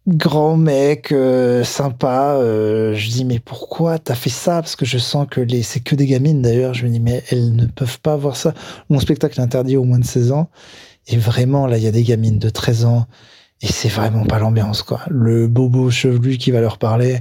grand 0.06 0.56
mec 0.56 1.10
euh, 1.10 1.64
sympa. 1.64 2.34
Euh, 2.34 2.94
je 2.94 3.10
dis 3.10 3.24
mais 3.24 3.40
pourquoi 3.40 3.98
t'as 3.98 4.14
fait 4.14 4.30
ça? 4.30 4.62
Parce 4.62 4.76
que 4.76 4.84
je 4.84 4.98
sens 4.98 5.26
que 5.28 5.44
c'est 5.62 5.80
que 5.80 5.96
des 5.96 6.06
gamines 6.06 6.42
d'ailleurs. 6.42 6.74
Je 6.74 6.86
me 6.86 6.90
dis 6.92 7.00
mais 7.00 7.24
elles 7.30 7.54
ne 7.56 7.66
peuvent 7.66 8.00
pas 8.00 8.16
voir 8.16 8.36
ça. 8.36 8.54
Mon 8.88 9.00
spectacle 9.00 9.40
est 9.40 9.42
interdit 9.42 9.76
au 9.76 9.82
moins 9.84 9.98
de 9.98 10.04
16 10.04 10.30
ans. 10.30 10.48
Et 11.08 11.16
vraiment 11.16 11.66
là 11.66 11.76
il 11.78 11.82
y 11.84 11.88
a 11.88 11.92
des 11.92 12.04
gamines 12.04 12.38
de 12.38 12.50
13 12.50 12.84
ans 12.84 13.06
Et 13.62 13.66
c'est 13.66 13.88
vraiment 13.88 14.24
pas 14.26 14.38
l'ambiance, 14.38 14.82
quoi. 14.82 15.00
Le 15.08 15.48
bobo 15.48 15.90
chevelu 15.90 16.38
qui 16.38 16.52
va 16.52 16.60
leur 16.60 16.78
parler, 16.78 17.20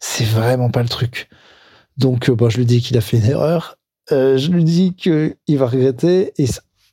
c'est 0.00 0.24
vraiment 0.26 0.70
pas 0.70 0.82
le 0.82 0.88
truc. 0.88 1.28
Donc, 1.96 2.30
bon, 2.30 2.50
je 2.50 2.58
lui 2.58 2.66
dis 2.66 2.80
qu'il 2.82 2.96
a 2.98 3.00
fait 3.02 3.18
une 3.18 3.26
erreur. 3.26 3.76
Je 4.10 4.50
lui 4.50 4.64
dis 4.64 4.94
qu'il 4.94 5.36
va 5.58 5.66
regretter. 5.66 6.32
Et 6.38 6.46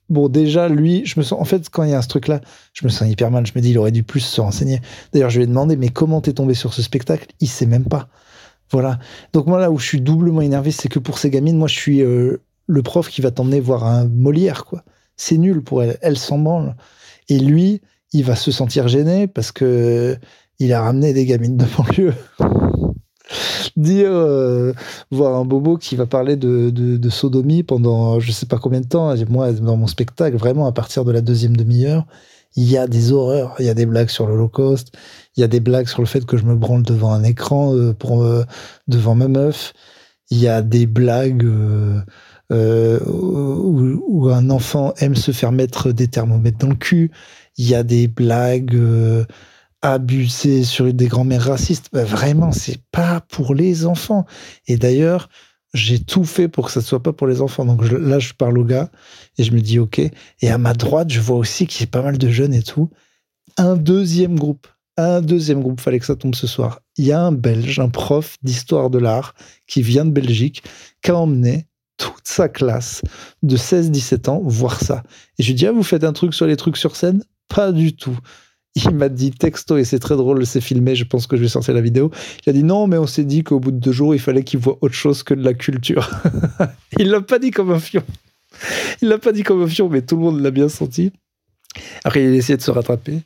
bon, 0.10 0.30
déjà, 0.30 0.70
lui, 0.70 1.06
je 1.06 1.20
me 1.20 1.24
sens. 1.24 1.40
En 1.40 1.46
fait, 1.46 1.70
quand 1.70 1.84
il 1.84 1.92
y 1.92 1.94
a 1.94 2.02
ce 2.02 2.08
truc-là, 2.08 2.42
je 2.74 2.86
me 2.86 2.90
sens 2.90 3.10
hyper 3.10 3.32
mal. 3.32 3.46
Je 3.46 3.54
me 3.56 3.62
dis, 3.62 3.72
il 3.72 3.78
aurait 3.78 3.92
dû 3.92 4.04
plus 4.04 4.22
se 4.22 4.42
renseigner. 4.42 4.82
D'ailleurs, 5.14 5.30
je 5.30 5.38
lui 5.38 5.44
ai 5.44 5.48
demandé, 5.48 5.76
mais 5.78 5.90
comment 5.90 6.22
t'es 6.22 6.34
tombé 6.34 6.54
sur 6.54 6.74
ce 6.74 6.82
spectacle? 6.82 7.28
Il 7.40 7.48
sait 7.48 7.66
même 7.66 7.86
pas. 7.86 8.08
Voilà. 8.72 9.00
Donc, 9.34 9.48
moi, 9.48 9.60
là 9.60 9.72
où 9.72 9.78
je 9.78 9.86
suis 9.86 10.02
doublement 10.02 10.42
énervé, 10.42 10.72
c'est 10.72 10.90
que 10.90 11.00
pour 11.00 11.18
ces 11.18 11.30
gamines, 11.30 11.58
moi, 11.58 11.68
je 11.68 11.76
suis 11.76 12.02
euh, 12.02 12.42
le 12.68 12.84
prof 12.84 13.10
qui 13.10 13.22
va 13.22 13.32
t'emmener 13.32 13.60
voir 13.60 13.86
un 13.86 14.08
Molière, 14.08 14.66
quoi. 14.66 14.84
C'est 15.16 15.38
nul 15.38 15.64
pour 15.64 15.84
elle. 15.84 15.98
Elle 16.02 16.18
s'en 16.18 16.38
branle. 16.38 16.76
Et 17.30 17.40
lui, 17.40 17.82
il 18.14 18.24
va 18.24 18.36
se 18.36 18.52
sentir 18.52 18.88
gêné 18.88 19.28
parce 19.28 19.52
que 19.52 20.18
il 20.60 20.74
a 20.74 20.82
ramené 20.82 21.14
des 21.14 21.26
gamines 21.26 21.58
de 21.58 21.66
banlieue. 21.66 22.14
Dire 23.76 24.12
euh, 24.12 24.74
voir 25.12 25.36
un 25.36 25.46
bobo 25.46 25.78
qui 25.78 25.96
va 25.96 26.06
parler 26.06 26.36
de, 26.36 27.10
sodomie 27.10 27.64
pendant 27.64 28.20
je 28.20 28.32
sais 28.32 28.46
pas 28.46 28.58
combien 28.58 28.82
de 28.82 28.88
temps. 28.88 29.14
Moi, 29.30 29.52
dans 29.54 29.78
mon 29.78 29.88
spectacle, 29.88 30.38
vraiment 30.38 30.68
à 30.68 30.72
partir 30.72 31.06
de 31.06 31.12
la 31.12 31.22
deuxième 31.22 31.56
demi-heure, 31.58 32.06
il 32.56 32.70
y 32.70 32.78
a 32.78 32.88
des 32.88 33.12
horreurs. 33.12 33.56
Il 33.60 33.66
y 33.66 33.70
a 33.70 33.74
des 33.74 33.86
blagues 33.86 34.10
sur 34.10 34.28
l'Holocauste. 34.28 34.94
Il 35.36 35.42
y 35.42 35.44
a 35.44 35.48
des 35.48 35.60
blagues 35.60 35.88
sur 35.88 36.02
le 36.02 36.08
fait 36.08 36.26
que 36.26 36.38
je 36.38 36.46
me 36.46 36.56
branle 36.56 36.84
devant 36.84 37.12
un 37.12 37.24
écran 37.24 37.76
euh, 37.76 37.94
euh, 38.06 38.46
devant 38.88 39.16
ma 39.16 39.28
meuf. 39.28 39.74
Il 40.30 40.40
y 40.40 40.48
a 40.48 40.62
des 40.62 40.88
blagues 40.88 41.48
où, 42.50 44.30
un 44.30 44.50
enfant 44.50 44.94
aime 44.98 45.16
se 45.16 45.32
faire 45.32 45.52
mettre 45.52 45.92
des 45.92 46.08
thermomètres 46.08 46.58
dans 46.60 46.70
le 46.70 46.76
cul 46.76 47.12
il 47.58 47.68
y 47.68 47.76
a 47.76 47.84
des 47.84 48.08
blagues 48.08 48.80
abusées 49.82 50.64
sur 50.64 50.92
des 50.94 51.08
grands-mères 51.08 51.46
racistes. 51.46 51.90
Bah, 51.94 52.04
vraiment, 52.04 52.52
c'est 52.52 52.82
pas 52.92 53.22
pour 53.22 53.54
les 53.54 53.86
enfants. 53.86 54.26
Et 54.68 54.78
d'ailleurs, 54.78 55.30
j'ai 55.74 56.00
tout 56.00 56.24
fait 56.24 56.48
pour 56.48 56.68
que 56.68 56.72
ça 56.72 56.80
ne 56.80 56.86
soit 56.86 57.04
pas 57.04 57.14
pour 57.14 57.28
les 57.28 57.42
enfants. 57.42 57.66
Donc 57.66 57.90
là, 57.90 58.20
je 58.20 58.34
parle 58.34 58.58
au 58.58 58.64
gars 58.64 58.90
et 59.38 59.44
je 59.44 59.52
me 59.52 59.62
dis 59.62 59.80
OK. 59.80 60.00
Et 60.00 60.50
à 60.50 60.58
ma 60.58 60.74
droite, 60.74 61.12
je 61.12 61.20
vois 61.20 61.38
aussi 61.38 61.68
qu'il 61.68 61.82
y 61.82 61.84
a 61.84 61.92
pas 61.92 62.02
mal 62.02 62.18
de 62.18 62.30
jeunes 62.30 62.54
et 62.54 62.64
tout. 62.64 62.90
Un 63.58 63.76
deuxième 63.76 64.38
groupe. 64.38 64.68
Un 65.00 65.22
deuxième 65.22 65.62
groupe, 65.62 65.80
fallait 65.80 66.00
que 66.00 66.08
ça 66.08 66.16
tombe 66.16 66.34
ce 66.34 66.48
soir. 66.48 66.80
Il 66.98 67.06
y 67.06 67.12
a 67.12 67.22
un 67.22 67.32
Belge, 67.32 67.80
un 67.80 67.90
prof 67.90 68.38
d'histoire 68.42 68.90
de 68.90 68.98
l'art 68.98 69.36
qui 69.68 69.84
vient 69.84 70.06
de 70.06 70.12
Belgique, 70.12 70.64
qui 71.04 71.12
a 71.12 71.18
emmené 71.18 71.68
toute 71.98 72.28
sa 72.28 72.50
classe 72.50 73.04
de 73.44 73.58
16-17 73.58 74.30
ans 74.30 74.42
voir 74.44 74.80
ça. 74.82 75.04
Et 75.38 75.44
je 75.44 75.50
lui 75.50 75.56
dis, 75.56 75.68
ah, 75.68 75.72
vous 75.72 75.84
faites 75.84 76.04
un 76.04 76.14
truc 76.14 76.34
sur 76.34 76.48
les 76.48 76.56
trucs 76.56 76.78
sur 76.78 76.96
scène? 76.96 77.24
Pas 77.48 77.72
du 77.72 77.96
tout. 77.96 78.18
Il 78.86 78.96
m'a 78.96 79.10
dit 79.10 79.32
texto, 79.32 79.78
et 79.78 79.84
c'est 79.84 80.00
très 80.00 80.16
drôle, 80.16 80.46
c'est 80.46 80.62
filmé, 80.62 80.96
je 80.96 81.04
pense 81.04 81.26
que 81.26 81.36
je 81.36 81.42
vais 81.42 81.48
sortir 81.48 81.74
la 81.74 81.82
vidéo. 81.82 82.12
Il 82.46 82.50
a 82.50 82.54
dit 82.54 82.64
non, 82.64 82.88
mais 82.88 82.98
on 82.98 83.08
s'est 83.08 83.24
dit 83.24 83.44
qu'au 83.44 83.60
bout 83.60 83.72
de 83.72 83.80
deux 83.80 83.92
jours, 83.92 84.14
il 84.14 84.20
fallait 84.20 84.44
qu'il 84.44 84.60
voit 84.60 84.78
autre 84.82 84.94
chose 84.94 85.24
que 85.24 85.34
de 85.34 85.44
la 85.44 85.54
culture. 85.54 86.10
il 87.00 87.10
l'a 87.10 87.22
pas 87.22 87.40
dit 87.40 87.52
comme 87.52 87.72
un 87.72 87.80
fion. 87.80 88.04
Il 89.02 89.10
l'a 89.10 89.18
pas 89.18 89.32
dit 89.32 89.44
comme 89.44 89.64
un 89.64 89.68
fion, 89.68 89.90
mais 89.90 90.02
tout 90.02 90.16
le 90.16 90.22
monde 90.22 90.42
l'a 90.42 90.52
bien 90.52 90.70
senti. 90.70 91.12
Après, 92.04 92.24
il 92.24 92.30
a 92.34 92.36
essayé 92.36 92.58
de 92.58 92.62
se 92.62 92.72
rattraper. 92.72 93.22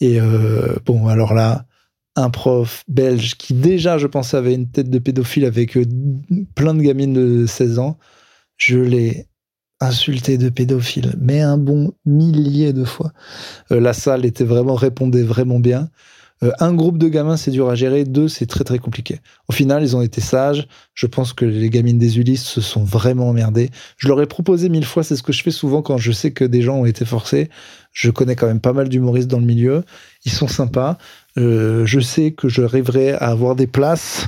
Et 0.00 0.20
euh, 0.20 0.76
bon, 0.84 1.08
alors 1.08 1.34
là, 1.34 1.66
un 2.14 2.30
prof 2.30 2.82
belge 2.88 3.36
qui 3.36 3.52
déjà, 3.52 3.98
je 3.98 4.06
pense, 4.06 4.32
avait 4.32 4.54
une 4.54 4.70
tête 4.70 4.88
de 4.88 4.98
pédophile 4.98 5.44
avec 5.44 5.76
euh, 5.76 5.84
plein 6.54 6.74
de 6.74 6.80
gamines 6.80 7.12
de 7.12 7.46
16 7.46 7.78
ans, 7.78 7.98
je 8.56 8.78
l'ai 8.78 9.26
insulté 9.80 10.38
de 10.38 10.48
pédophile, 10.48 11.14
mais 11.20 11.40
un 11.40 11.58
bon 11.58 11.92
millier 12.04 12.72
de 12.72 12.84
fois. 12.84 13.12
Euh, 13.72 13.80
la 13.80 13.92
salle 13.92 14.24
était 14.24 14.44
vraiment 14.44 14.74
répondait 14.74 15.22
vraiment 15.22 15.58
bien. 15.58 15.90
Euh, 16.42 16.52
un 16.60 16.74
groupe 16.74 16.98
de 16.98 17.08
gamins, 17.08 17.36
c'est 17.36 17.50
dur 17.50 17.68
à 17.68 17.74
gérer. 17.74 18.04
Deux, 18.04 18.28
c'est 18.28 18.46
très 18.46 18.64
très 18.64 18.78
compliqué. 18.78 19.20
Au 19.48 19.52
final, 19.52 19.82
ils 19.82 19.96
ont 19.96 20.02
été 20.02 20.20
sages. 20.20 20.68
Je 20.94 21.06
pense 21.06 21.32
que 21.32 21.44
les 21.44 21.70
gamines 21.70 21.98
des 21.98 22.18
Ulysses 22.18 22.44
se 22.44 22.60
sont 22.60 22.84
vraiment 22.84 23.28
emmerdées. 23.28 23.70
Je 23.96 24.08
leur 24.08 24.20
ai 24.20 24.26
proposé 24.26 24.68
mille 24.68 24.84
fois, 24.84 25.02
c'est 25.02 25.16
ce 25.16 25.22
que 25.22 25.32
je 25.32 25.42
fais 25.42 25.50
souvent 25.50 25.82
quand 25.82 25.98
je 25.98 26.12
sais 26.12 26.32
que 26.32 26.44
des 26.44 26.62
gens 26.62 26.76
ont 26.76 26.86
été 26.86 27.04
forcés. 27.04 27.48
Je 27.92 28.10
connais 28.10 28.36
quand 28.36 28.46
même 28.46 28.60
pas 28.60 28.74
mal 28.74 28.90
d'humoristes 28.90 29.28
dans 29.28 29.40
le 29.40 29.46
milieu. 29.46 29.82
Ils 30.26 30.32
sont 30.32 30.48
sympas. 30.48 30.98
Euh, 31.38 31.86
je 31.86 32.00
sais 32.00 32.32
que 32.32 32.48
je 32.48 32.62
rêverais 32.62 33.12
à 33.12 33.28
avoir 33.28 33.56
des 33.56 33.66
places 33.66 34.26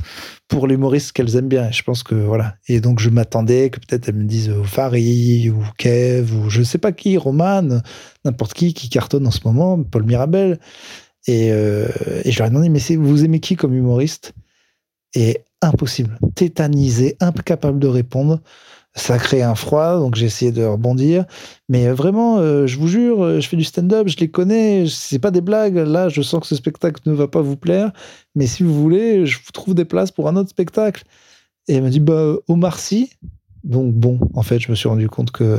pour 0.49 0.67
l'humoriste 0.67 1.13
qu'elles 1.13 1.37
aiment 1.37 1.49
bien. 1.49 1.71
Je 1.71 1.83
pense 1.83 2.03
que 2.03 2.15
voilà. 2.15 2.57
Et 2.69 2.81
donc 2.81 3.01
je 3.01 3.11
m'attendais 3.11 3.69
que 3.69 3.79
peut-être 3.79 4.09
elles 4.09 4.15
me 4.15 4.25
disent 4.25 4.49
euh, 4.49 5.51
ou 5.51 5.63
Kev 5.77 6.35
ou 6.35 6.49
je 6.49 6.63
sais 6.63 6.79
pas 6.79 6.93
qui, 6.93 7.19
Roman, 7.19 7.83
n'importe 8.25 8.55
qui 8.55 8.73
qui 8.73 8.89
cartonne 8.89 9.27
en 9.27 9.31
ce 9.31 9.41
moment, 9.45 9.83
Paul 9.83 10.05
Mirabel. 10.05 10.59
Et, 11.29 11.53
euh, 11.53 11.87
et 12.25 12.33
je 12.33 12.39
leur 12.39 12.49
ai 12.49 12.51
demandé 12.51 12.69
mais 12.69 12.97
vous 12.97 13.25
aimez 13.25 13.39
qui 13.39 13.55
comme 13.55 13.75
humoriste? 13.75 14.33
Et 15.15 15.43
impossible, 15.63 16.19
tétanisé, 16.35 17.17
incapable 17.21 17.79
de 17.79 17.87
répondre 17.87 18.41
ça 18.99 19.19
crée 19.19 19.43
un 19.43 19.55
froid, 19.55 19.99
donc 19.99 20.15
j'ai 20.17 20.27
essayé 20.27 20.53
de 20.53 20.65
rebondir. 20.65 21.25
Mais 21.69 21.89
vraiment, 21.89 22.39
euh, 22.39 22.67
je 22.67 22.79
vous 22.79 22.89
jure, 22.89 23.23
euh, 23.23 23.41
je 23.41 23.49
fais 23.49 23.57
du 23.57 23.65
stand-up, 23.65 24.09
je 24.09 24.17
les 24.19 24.31
connais, 24.31 24.87
c'est 24.89 25.19
pas 25.19 25.31
des 25.31 25.41
blagues. 25.41 25.77
Là, 25.77 26.09
je 26.09 26.23
sens 26.23 26.41
que 26.41 26.47
ce 26.47 26.57
spectacle 26.57 27.01
ne 27.07 27.13
va 27.13 27.29
pas 27.29 27.41
vous 27.41 27.57
plaire, 27.57 27.93
mais 28.35 28.47
si 28.47 28.63
vous 28.63 28.75
voulez, 28.75 29.27
je 29.27 29.39
vous 29.39 29.53
trouve 29.53 29.75
des 29.75 29.85
places 29.85 30.11
pour 30.11 30.29
un 30.29 30.37
autre 30.37 30.51
spectacle. 30.51 31.05
Et 31.69 31.75
elle 31.75 31.83
m'a 31.83 31.91
dit, 31.91 32.01
bah, 32.01 32.35
Omar 32.49 32.79
Sy. 32.79 33.11
Donc 33.65 33.93
bon, 33.95 34.19
en 34.35 34.43
fait, 34.43 34.59
je 34.61 34.71
me 34.71 34.77
suis 34.77 34.89
rendu 34.89 35.09
compte 35.09 35.31
que 35.31 35.59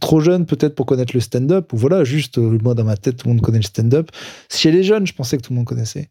trop 0.00 0.20
jeune 0.20 0.46
peut-être 0.46 0.74
pour 0.74 0.86
connaître 0.86 1.14
le 1.14 1.20
stand-up, 1.20 1.72
ou 1.72 1.76
voilà, 1.76 2.04
juste 2.04 2.38
moi 2.38 2.74
dans 2.74 2.84
ma 2.84 2.96
tête, 2.96 3.18
tout 3.18 3.28
le 3.28 3.34
monde 3.34 3.42
connaît 3.42 3.58
le 3.58 3.64
stand-up. 3.64 4.10
Si 4.48 4.68
elle 4.68 4.76
est 4.76 4.82
jeune, 4.82 5.06
je 5.06 5.12
pensais 5.12 5.36
que 5.36 5.42
tout 5.42 5.52
le 5.52 5.56
monde 5.56 5.66
connaissait. 5.66 6.10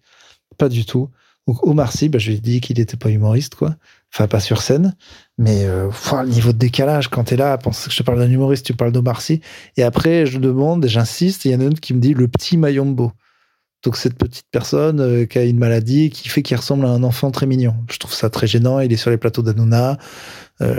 Pas 0.57 0.69
du 0.69 0.85
tout. 0.85 1.09
Donc 1.47 1.65
Omar 1.65 1.91
Sy, 1.91 2.09
bah, 2.09 2.17
je 2.17 2.29
lui 2.29 2.37
ai 2.37 2.39
dit 2.39 2.59
qu'il 2.59 2.77
n'était 2.79 2.97
pas 2.97 3.09
humoriste, 3.09 3.55
quoi. 3.55 3.75
Enfin, 4.13 4.27
pas 4.27 4.39
sur 4.39 4.61
scène. 4.61 4.95
Mais 5.37 5.65
euh, 5.65 5.91
le 6.11 6.29
niveau 6.29 6.53
de 6.53 6.57
décalage, 6.57 7.09
quand 7.09 7.25
tu 7.25 7.33
es 7.35 7.37
là, 7.37 7.57
pense 7.57 7.85
que 7.85 7.91
je 7.91 7.97
te 7.97 8.03
parle 8.03 8.19
d'un 8.19 8.29
humoriste, 8.29 8.65
tu 8.65 8.73
parles 8.73 8.91
d'Omar 8.91 9.21
Sy. 9.21 9.41
Et 9.77 9.83
après, 9.83 10.25
je 10.25 10.39
demande, 10.39 10.87
j'insiste, 10.87 11.45
et 11.45 11.49
il 11.49 11.51
y 11.51 11.55
en 11.55 11.61
a 11.61 11.63
un 11.65 11.67
autre 11.67 11.81
qui 11.81 11.93
me 11.93 11.99
dit 11.99 12.13
le 12.13 12.27
petit 12.27 12.57
Mayombo. 12.57 13.11
Donc 13.85 13.97
cette 13.97 14.15
petite 14.15 14.47
personne 14.51 14.99
euh, 14.99 15.25
qui 15.25 15.37
a 15.37 15.43
une 15.43 15.59
maladie 15.59 16.09
qui 16.09 16.27
fait 16.27 16.41
qu'il 16.41 16.57
ressemble 16.57 16.85
à 16.87 16.89
un 16.89 17.03
enfant 17.03 17.29
très 17.29 17.45
mignon. 17.45 17.75
Je 17.91 17.99
trouve 17.99 18.13
ça 18.13 18.31
très 18.31 18.47
gênant. 18.47 18.79
Il 18.79 18.91
est 18.91 18.97
sur 18.97 19.11
les 19.11 19.17
plateaux 19.17 19.43
d'Anouna. 19.43 19.97
Euh, 20.61 20.75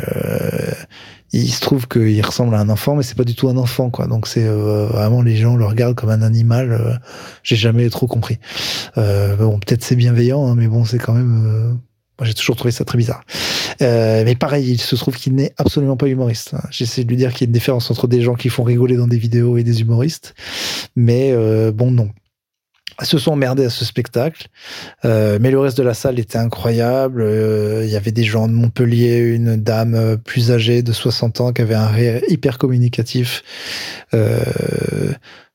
il 1.33 1.53
se 1.53 1.61
trouve 1.61 1.87
qu'il 1.87 2.21
ressemble 2.25 2.57
à 2.57 2.59
un 2.59 2.69
enfant, 2.69 2.97
mais 2.97 3.05
c'est 3.05 3.17
pas 3.17 3.25
du 3.25 3.37
tout 3.37 3.49
un 3.49 3.57
enfant, 3.57 3.91
quoi. 3.91 4.09
Donc 4.09 4.27
c'est 4.27 4.45
euh, 4.45 4.87
vraiment 4.87 5.23
les 5.23 5.37
gens 5.37 5.55
le 5.57 5.65
regardent 5.65 5.95
comme 5.95 6.11
un 6.11 6.23
animal. 6.23 7.01
J'ai 7.45 7.55
jamais 7.55 7.89
trop 7.91 8.09
compris. 8.09 8.39
bon, 8.97 9.61
peut-être 9.61 9.85
c'est 9.85 9.97
bienveillant, 9.97 10.45
hein, 10.45 10.55
mais 10.57 10.67
bon, 10.67 10.85
c'est 10.85 10.99
quand 10.99 11.13
même 11.13 11.79
moi, 12.19 12.27
j'ai 12.27 12.33
toujours 12.33 12.57
trouvé 12.57 12.73
ça 12.73 12.85
très 12.87 12.97
bizarre. 12.97 13.23
Mais 13.81 14.35
pareil, 14.35 14.69
il 14.69 14.81
se 14.81 14.97
trouve 14.97 15.17
qu'il 15.17 15.35
n'est 15.35 15.53
absolument 15.59 15.97
pas 15.97 16.07
humoriste. 16.07 16.55
Hein. 16.55 16.63
J'essaie 16.71 17.05
de 17.05 17.09
lui 17.09 17.17
dire 17.17 17.33
qu'il 17.33 17.43
y 17.43 17.45
a 17.45 17.49
une 17.49 17.53
différence 17.53 17.91
entre 17.91 18.09
des 18.09 18.23
gens 18.23 18.35
qui 18.35 18.49
font 18.49 18.65
rigoler 18.65 18.97
dans 18.97 19.07
des 19.07 19.19
vidéos 19.19 19.59
et 19.59 19.63
des 19.63 19.83
humoristes. 19.83 20.35
Mais 20.97 21.35
bon, 21.73 21.93
non. 21.93 22.11
Se 23.03 23.19
sont 23.19 23.33
emmerdés 23.33 23.65
à 23.65 23.71
ce 23.71 23.85
spectacle. 23.85 24.49
Euh, 25.05 25.39
mais 25.41 25.51
le 25.51 25.59
reste 25.59 25.77
de 25.77 25.83
la 25.83 25.93
salle 25.93 26.19
était 26.19 26.39
incroyable. 26.39 27.23
Euh, 27.23 27.85
il 27.85 27.91
y 27.91 27.97
avait 27.97 28.13
des 28.13 28.25
gens 28.25 28.49
de 28.49 28.53
Montpellier, 28.53 29.19
une 29.19 29.57
dame 29.57 30.17
plus 30.25 30.51
âgée 30.51 30.83
de 30.83 30.93
60 30.93 31.41
ans 31.41 31.53
qui 31.53 31.63
avait 31.63 31.75
un 31.75 31.89
rire 31.89 32.23
hyper 32.29 32.57
communicatif. 32.57 33.43
Euh, 34.15 34.41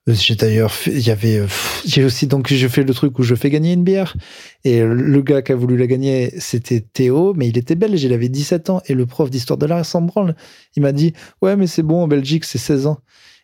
j'ai 0.08 0.36
d'ailleurs, 0.36 0.74
il 0.88 1.00
y 1.00 1.12
avait, 1.12 1.44
j'ai 1.86 2.04
aussi 2.04 2.26
donc 2.26 2.48
j'ai 2.48 2.70
fait 2.70 2.84
le 2.84 2.94
truc 2.94 3.20
où 3.20 3.24
je 3.24 3.36
fais 3.36 3.52
gagner 3.52 3.74
une 3.74 3.84
bière 3.84 4.16
et 4.64 4.82
le 4.82 5.22
gars 5.22 5.44
qui 5.44 5.52
a 5.52 5.56
voulu 5.56 5.78
la 5.78 5.86
gagner 5.86 6.34
c'était 6.40 6.82
Théo, 6.82 7.34
mais 7.36 7.48
il 7.48 7.58
était 7.58 7.76
belge, 7.76 8.02
il 8.04 8.12
avait 8.12 8.28
17 8.28 8.72
ans 8.72 8.82
et 8.88 8.96
le 8.96 9.06
prof 9.06 9.30
d'histoire 9.30 9.58
de 9.58 9.68
l'art 9.68 9.86
s'en 9.86 10.02
branle. 10.02 10.36
Il 10.76 10.82
m'a 10.82 10.92
dit 10.92 11.14
ouais 11.44 11.56
mais 11.56 11.68
c'est 11.68 11.84
bon 11.84 12.02
en 12.02 12.08
Belgique 12.08 12.46
c'est 12.46 12.58
16 12.58 12.88
ans. 12.88 13.00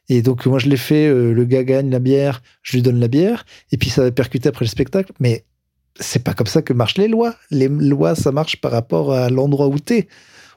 Et 0.09 0.21
donc 0.21 0.45
moi 0.45 0.59
je 0.59 0.69
l'ai 0.69 0.77
fait, 0.77 1.07
euh, 1.07 1.33
le 1.33 1.45
gars 1.45 1.63
gagne 1.63 1.89
la 1.89 1.99
bière, 1.99 2.41
je 2.61 2.77
lui 2.77 2.81
donne 2.81 2.99
la 2.99 3.07
bière 3.07 3.45
et 3.71 3.77
puis 3.77 3.89
ça 3.89 4.03
va 4.03 4.11
percuter 4.11 4.49
après 4.49 4.65
le 4.65 4.69
spectacle. 4.69 5.11
Mais 5.19 5.45
c'est 5.99 6.23
pas 6.23 6.33
comme 6.33 6.47
ça 6.47 6.61
que 6.61 6.73
marchent 6.73 6.97
les 6.97 7.07
lois. 7.07 7.35
Les 7.51 7.67
lois 7.67 8.15
ça 8.15 8.31
marche 8.31 8.61
par 8.61 8.71
rapport 8.71 9.13
à 9.13 9.29
l'endroit 9.29 9.67
où 9.67 9.79
t'es. 9.79 10.07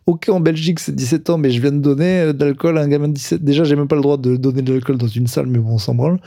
Ok, 0.06 0.28
en 0.28 0.40
Belgique, 0.40 0.80
c'est 0.80 0.94
17 0.94 1.30
ans, 1.30 1.38
mais 1.38 1.50
je 1.50 1.60
viens 1.60 1.72
de 1.72 1.78
donner 1.78 2.20
euh, 2.20 2.32
de 2.32 2.44
l'alcool 2.44 2.78
à 2.78 2.82
un 2.82 2.88
gamin 2.88 3.08
de 3.08 3.12
17 3.12 3.44
Déjà, 3.44 3.64
j'ai 3.64 3.76
même 3.76 3.88
pas 3.88 3.96
le 3.96 4.02
droit 4.02 4.16
de 4.16 4.36
donner 4.36 4.62
de 4.62 4.72
l'alcool 4.72 4.96
dans 4.96 5.06
une 5.06 5.26
salle, 5.26 5.46
mais 5.46 5.58
bon, 5.58 5.74
on 5.74 5.78
s'en 5.78 5.94
branle. 5.94 6.18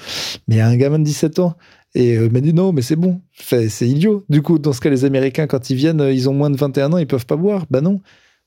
Mais 0.48 0.62
à 0.62 0.68
un 0.68 0.78
gamin 0.78 1.00
de 1.00 1.04
17 1.04 1.40
ans. 1.40 1.56
Et 1.96 2.18
euh, 2.18 2.30
m'a 2.30 2.40
dit 2.40 2.54
non, 2.54 2.72
mais 2.72 2.82
c'est 2.82 2.96
bon. 2.96 3.22
c'est 3.36 3.88
idiot. 3.88 4.26
Du 4.30 4.42
coup, 4.42 4.60
dans 4.60 4.74
ce 4.74 4.80
cas, 4.82 4.90
les 4.90 5.06
Américains, 5.06 5.48
quand 5.48 5.70
ils 5.70 5.76
viennent, 5.76 6.02
euh, 6.02 6.14
ils 6.14 6.30
ont 6.30 6.34
moins 6.34 6.50
de 6.50 6.58
21 6.58 6.94
ans, 6.94 6.98
ils 6.98 7.08
peuvent 7.08 7.26
pas 7.26 7.36
boire. 7.36 7.66
Bah 7.70 7.82
non. 7.82 8.00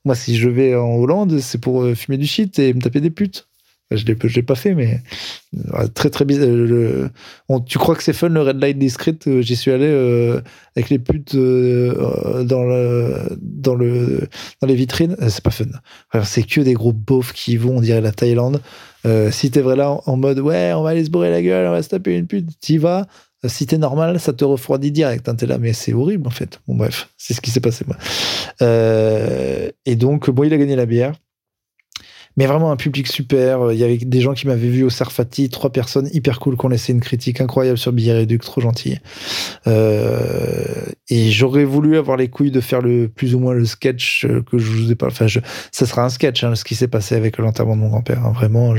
Moi, 0.05 0.15
si 0.15 0.37
je 0.37 0.49
vais 0.49 0.75
en 0.75 0.95
Hollande, 0.95 1.39
c'est 1.39 1.59
pour 1.59 1.85
fumer 1.95 2.17
du 2.17 2.25
shit 2.25 2.57
et 2.59 2.73
me 2.73 2.81
taper 2.81 3.01
des 3.01 3.09
putes. 3.09 3.47
Je 3.89 4.03
l'ai, 4.05 4.15
l'ai 4.35 4.43
pas 4.43 4.55
fait, 4.55 4.75
mais 4.75 5.01
très 5.93 6.09
très 6.09 6.25
bizarre. 6.25 6.49
tu 7.65 7.77
crois 7.77 7.95
que 7.95 8.03
c'est 8.03 8.11
fun 8.11 8.27
le 8.27 8.41
Red 8.41 8.61
Light 8.61 8.77
Discreet 8.77 9.19
J'y 9.41 9.55
suis 9.55 9.71
allé 9.71 9.87
avec 10.75 10.89
les 10.89 10.99
putes 10.99 11.35
dans, 11.35 12.63
le, 12.65 13.37
dans, 13.41 13.75
le, 13.75 14.27
dans 14.61 14.67
les 14.67 14.75
vitrines. 14.75 15.15
C'est 15.29 15.43
pas 15.43 15.51
fun. 15.51 15.65
c'est 16.23 16.43
que 16.43 16.61
des 16.61 16.73
gros 16.73 16.91
beaufs 16.91 17.31
qui 17.31 17.55
vont, 17.55 17.77
on 17.77 17.81
dirait 17.81 18.01
la 18.01 18.11
Thaïlande. 18.11 18.61
si 19.31 19.51
t'es 19.51 19.61
vrai 19.61 19.77
là 19.77 19.97
en, 20.05 20.17
mode 20.17 20.39
ouais, 20.39 20.73
on 20.75 20.83
va 20.83 20.89
aller 20.89 21.05
se 21.05 21.09
bourrer 21.09 21.31
la 21.31 21.41
gueule, 21.41 21.67
on 21.67 21.71
va 21.71 21.81
se 21.81 21.89
taper 21.89 22.17
une 22.17 22.27
pute, 22.27 22.59
t'y 22.59 22.77
vas. 22.77 23.07
Si 23.45 23.67
t'es 23.67 23.77
normal, 23.77 24.19
ça 24.19 24.33
te 24.33 24.43
refroidit 24.43 24.91
direct. 24.91 25.29
Hein, 25.29 25.35
t'es 25.35 25.45
là, 25.45 25.59
mais 25.59 25.71
c'est 25.71 25.93
horrible 25.93 26.27
en 26.27 26.31
fait. 26.31 26.59
Bon, 26.67 26.75
bref, 26.75 27.07
c'est 27.17 27.33
ce 27.33 27.39
qui 27.39 27.51
s'est 27.51 27.61
passé. 27.61 27.85
Et 28.59 29.95
donc, 29.95 30.29
bon, 30.29 30.43
il 30.43 30.53
a 30.53 30.57
gagné 30.57 30.75
la 30.75 30.85
bière 30.85 31.13
mais 32.37 32.45
vraiment 32.45 32.71
un 32.71 32.75
public 32.75 33.07
super. 33.07 33.71
Il 33.71 33.77
y 33.79 33.83
avait 33.83 33.97
des 33.97 34.21
gens 34.21 34.33
qui 34.33 34.47
m'avaient 34.47 34.69
vu 34.69 34.83
au 34.83 34.89
Sarfati, 34.89 35.49
trois 35.49 35.71
personnes 35.71 36.09
hyper 36.13 36.39
cool 36.39 36.55
qui 36.55 36.65
ont 36.65 36.69
laissé 36.69 36.93
une 36.93 37.01
critique 37.01 37.41
incroyable 37.41 37.77
sur 37.77 37.91
Billet 37.91 38.13
Réduc, 38.13 38.43
trop 38.43 38.61
gentil. 38.61 38.99
Euh, 39.65 40.85
et 41.09 41.31
j'aurais 41.31 41.65
voulu 41.65 41.97
avoir 41.97 42.15
les 42.15 42.29
couilles 42.29 42.51
de 42.51 42.61
faire 42.61 42.81
le 42.81 43.09
plus 43.09 43.33
ou 43.33 43.39
moins 43.39 43.53
le 43.53 43.65
sketch 43.65 44.27
que 44.49 44.57
je 44.57 44.71
vous 44.71 44.91
ai 44.91 44.95
pas. 44.95 45.07
Enfin, 45.07 45.25
je, 45.27 45.39
ça 45.71 45.85
sera 45.85 46.03
un 46.03 46.09
sketch, 46.09 46.43
hein, 46.43 46.55
ce 46.55 46.63
qui 46.63 46.75
s'est 46.75 46.87
passé 46.87 47.15
avec 47.15 47.37
l'enterrement 47.39 47.75
de 47.75 47.81
mon 47.81 47.89
grand-père. 47.89 48.23
Hein. 48.25 48.31
vraiment, 48.31 48.75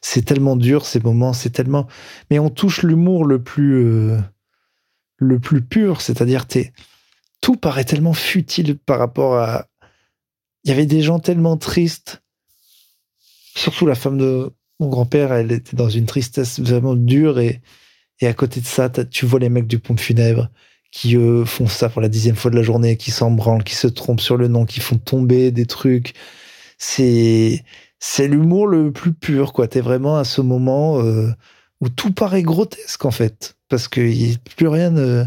c'est 0.00 0.24
tellement 0.24 0.56
dur 0.56 0.84
ces 0.84 1.00
moments, 1.00 1.32
c'est 1.32 1.50
tellement. 1.50 1.86
Mais 2.30 2.38
on 2.38 2.50
touche 2.50 2.82
l'humour 2.82 3.24
le 3.24 3.42
plus, 3.42 3.84
euh, 3.84 4.18
le 5.18 5.38
plus 5.38 5.62
pur, 5.62 6.00
c'est-à-dire 6.00 6.46
tout 7.40 7.56
paraît 7.56 7.84
tellement 7.84 8.14
futile 8.14 8.76
par 8.78 8.98
rapport 8.98 9.36
à. 9.36 9.66
Il 10.64 10.68
y 10.68 10.72
avait 10.72 10.86
des 10.86 11.02
gens 11.02 11.18
tellement 11.18 11.56
tristes 11.56 12.21
surtout 13.54 13.86
la 13.86 13.94
femme 13.94 14.18
de 14.18 14.50
mon 14.80 14.88
grand-père, 14.88 15.32
elle 15.32 15.52
était 15.52 15.76
dans 15.76 15.88
une 15.88 16.06
tristesse 16.06 16.60
vraiment 16.60 16.94
dure 16.94 17.38
et, 17.38 17.60
à 18.22 18.32
côté 18.34 18.60
de 18.60 18.66
ça, 18.66 18.88
tu 18.88 19.26
vois 19.26 19.40
les 19.40 19.48
mecs 19.48 19.66
du 19.66 19.80
pompe 19.80 19.98
funèbre 19.98 20.48
qui 20.92 21.16
font 21.46 21.66
ça 21.66 21.88
pour 21.88 22.00
la 22.00 22.08
dixième 22.08 22.36
fois 22.36 22.50
de 22.50 22.56
la 22.56 22.62
journée, 22.62 22.96
qui 22.96 23.10
s'en 23.10 23.30
branlent, 23.30 23.64
qui 23.64 23.74
se 23.74 23.88
trompent 23.88 24.20
sur 24.20 24.36
le 24.36 24.46
nom, 24.46 24.66
qui 24.66 24.78
font 24.80 24.98
tomber 24.98 25.50
des 25.50 25.66
trucs. 25.66 26.14
C'est 26.78 27.64
l'humour 28.18 28.66
le 28.68 28.92
plus 28.92 29.12
pur, 29.12 29.52
quoi. 29.52 29.68
T'es 29.68 29.80
vraiment 29.80 30.16
à 30.18 30.24
ce 30.24 30.40
moment 30.40 31.00
euh, 31.00 31.30
où 31.80 31.88
tout 31.88 32.12
paraît 32.12 32.42
grotesque 32.42 33.04
en 33.04 33.10
fait, 33.10 33.56
parce 33.68 33.88
que 33.88 34.36
plus 34.54 34.68
rien 34.68 34.92
de, 34.92 35.24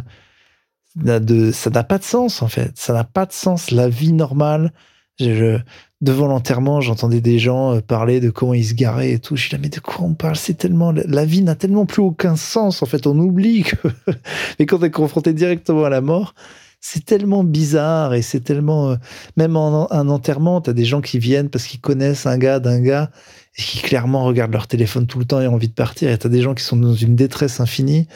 de 0.95 1.51
ça 1.51 1.69
n'a 1.69 1.83
pas 1.83 1.97
de 1.97 2.03
sens 2.03 2.41
en 2.41 2.47
fait. 2.47 2.71
Ça 2.75 2.93
n'a 2.93 3.03
pas 3.03 3.25
de 3.25 3.33
sens. 3.33 3.71
La 3.71 3.89
vie 3.89 4.13
normale. 4.13 4.71
Je, 5.19 5.59
devant 6.05 6.27
l'enterrement, 6.27 6.81
j'entendais 6.81 7.19
des 7.19 7.39
gens 7.39 7.75
euh, 7.75 7.81
parler 7.81 8.21
de 8.21 8.29
comment 8.29 8.53
ils 8.53 8.65
se 8.65 8.73
garaient 8.73 9.11
et 9.11 9.19
tout. 9.19 9.35
Je 9.35 9.41
suis 9.41 9.51
là, 9.51 9.57
mais 9.61 9.69
de 9.69 9.79
quoi 9.79 10.05
on 10.05 10.13
parle? 10.13 10.35
C'est 10.35 10.53
tellement 10.53 10.93
la 10.93 11.25
vie 11.25 11.41
n'a 11.41 11.55
tellement 11.55 11.85
plus 11.85 12.01
aucun 12.01 12.35
sens. 12.37 12.81
En 12.81 12.85
fait, 12.85 13.07
on 13.07 13.17
oublie 13.17 13.63
que. 13.63 13.75
mais 14.59 14.65
quand 14.65 14.79
on 14.79 14.83
est 14.83 14.91
confronté 14.91 15.33
directement 15.33 15.83
à 15.83 15.89
la 15.89 16.01
mort, 16.01 16.35
c'est 16.79 17.03
tellement 17.03 17.43
bizarre 17.43 18.13
et 18.13 18.21
c'est 18.21 18.39
tellement. 18.39 18.91
Euh, 18.91 18.95
même 19.35 19.57
en 19.57 19.91
un 19.91 20.07
enterrement, 20.07 20.61
t'as 20.61 20.73
des 20.73 20.85
gens 20.85 21.01
qui 21.01 21.17
viennent 21.19 21.49
parce 21.49 21.65
qu'ils 21.65 21.81
connaissent 21.81 22.27
un 22.27 22.37
gars 22.37 22.59
d'un 22.59 22.79
gars 22.79 23.09
et 23.57 23.61
qui 23.61 23.79
clairement 23.79 24.23
regardent 24.23 24.53
leur 24.53 24.67
téléphone 24.67 25.07
tout 25.07 25.17
le 25.17 25.25
temps 25.25 25.41
et 25.41 25.47
ont 25.47 25.55
envie 25.55 25.69
de 25.69 25.73
partir. 25.73 26.11
Et 26.11 26.17
t'as 26.17 26.29
des 26.29 26.41
gens 26.41 26.53
qui 26.53 26.63
sont 26.63 26.77
dans 26.77 26.93
une 26.93 27.15
détresse 27.15 27.59
infinie. 27.59 28.07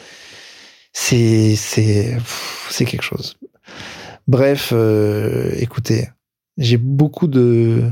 C'est 0.92 1.56
c'est 1.56 2.16
c'est 2.70 2.84
quelque 2.84 3.02
chose. 3.02 3.36
Bref, 4.28 4.70
euh, 4.72 5.52
écoutez, 5.58 6.08
j'ai 6.60 6.76
beaucoup 6.76 7.26
de, 7.26 7.90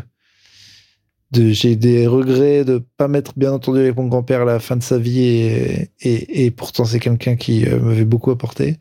j'ai 1.32 1.74
des 1.74 2.06
regrets 2.06 2.64
de 2.64 2.84
pas 2.96 3.08
m'être 3.08 3.32
bien 3.36 3.52
entendu 3.52 3.80
avec 3.80 3.96
mon 3.96 4.06
grand-père 4.06 4.42
à 4.42 4.44
la 4.44 4.60
fin 4.60 4.76
de 4.76 4.82
sa 4.82 4.98
vie 4.98 5.20
et, 5.20 5.90
et, 6.00 6.44
et 6.44 6.50
pourtant 6.50 6.84
c'est 6.84 7.00
quelqu'un 7.00 7.34
qui 7.34 7.66
euh, 7.66 7.80
m'avait 7.80 8.04
beaucoup 8.04 8.30
apporté. 8.30 8.76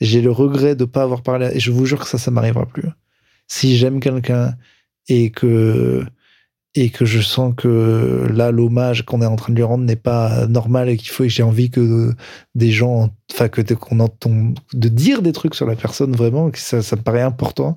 J'ai 0.00 0.22
le 0.22 0.30
regret 0.30 0.76
de 0.76 0.84
pas 0.84 1.02
avoir 1.02 1.22
parlé 1.22 1.50
et 1.54 1.60
je 1.60 1.70
vous 1.72 1.84
jure 1.86 2.00
que 2.00 2.08
ça, 2.08 2.18
ça 2.18 2.30
m'arrivera 2.30 2.66
plus. 2.66 2.88
Si 3.48 3.76
j'aime 3.76 4.00
quelqu'un 4.00 4.54
et 5.08 5.30
que 5.30 6.04
et 6.74 6.88
que 6.88 7.04
je 7.04 7.20
sens 7.20 7.52
que 7.54 8.26
là 8.32 8.50
l'hommage 8.50 9.04
qu'on 9.04 9.20
est 9.20 9.26
en 9.26 9.36
train 9.36 9.52
de 9.52 9.56
lui 9.56 9.64
rendre 9.64 9.84
n'est 9.84 9.96
pas 9.96 10.46
normal 10.46 10.88
et 10.88 10.96
qu'il 10.96 11.10
faut 11.10 11.24
que 11.24 11.28
j'ai 11.28 11.42
envie 11.42 11.68
que 11.68 12.14
des 12.54 12.70
gens 12.70 13.10
enfin 13.30 13.48
que 13.48 13.60
qu'on 13.74 14.00
entend 14.00 14.54
de 14.72 14.88
dire 14.88 15.20
des 15.20 15.32
trucs 15.32 15.54
sur 15.54 15.66
la 15.66 15.76
personne 15.76 16.12
vraiment 16.12 16.50
que 16.50 16.58
ça, 16.58 16.80
ça 16.80 16.96
me 16.96 17.02
paraît 17.02 17.20
important 17.20 17.76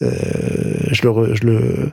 je 0.00 1.02
le, 1.02 1.34
je 1.34 1.44
le, 1.44 1.92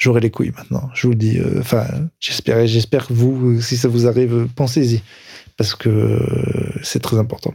j'aurai 0.00 0.20
les 0.20 0.30
couilles 0.30 0.52
maintenant. 0.56 0.90
Je 0.94 1.06
vous 1.06 1.12
le 1.12 1.18
dis. 1.18 1.38
Euh, 1.38 1.60
enfin, 1.60 1.86
j'espère, 2.18 2.66
j'espère 2.66 3.06
que 3.06 3.12
vous, 3.12 3.60
si 3.60 3.76
ça 3.76 3.86
vous 3.86 4.08
arrive, 4.08 4.48
pensez-y 4.56 5.02
parce 5.56 5.76
que 5.76 6.18
c'est 6.82 7.00
très 7.00 7.18
important. 7.18 7.52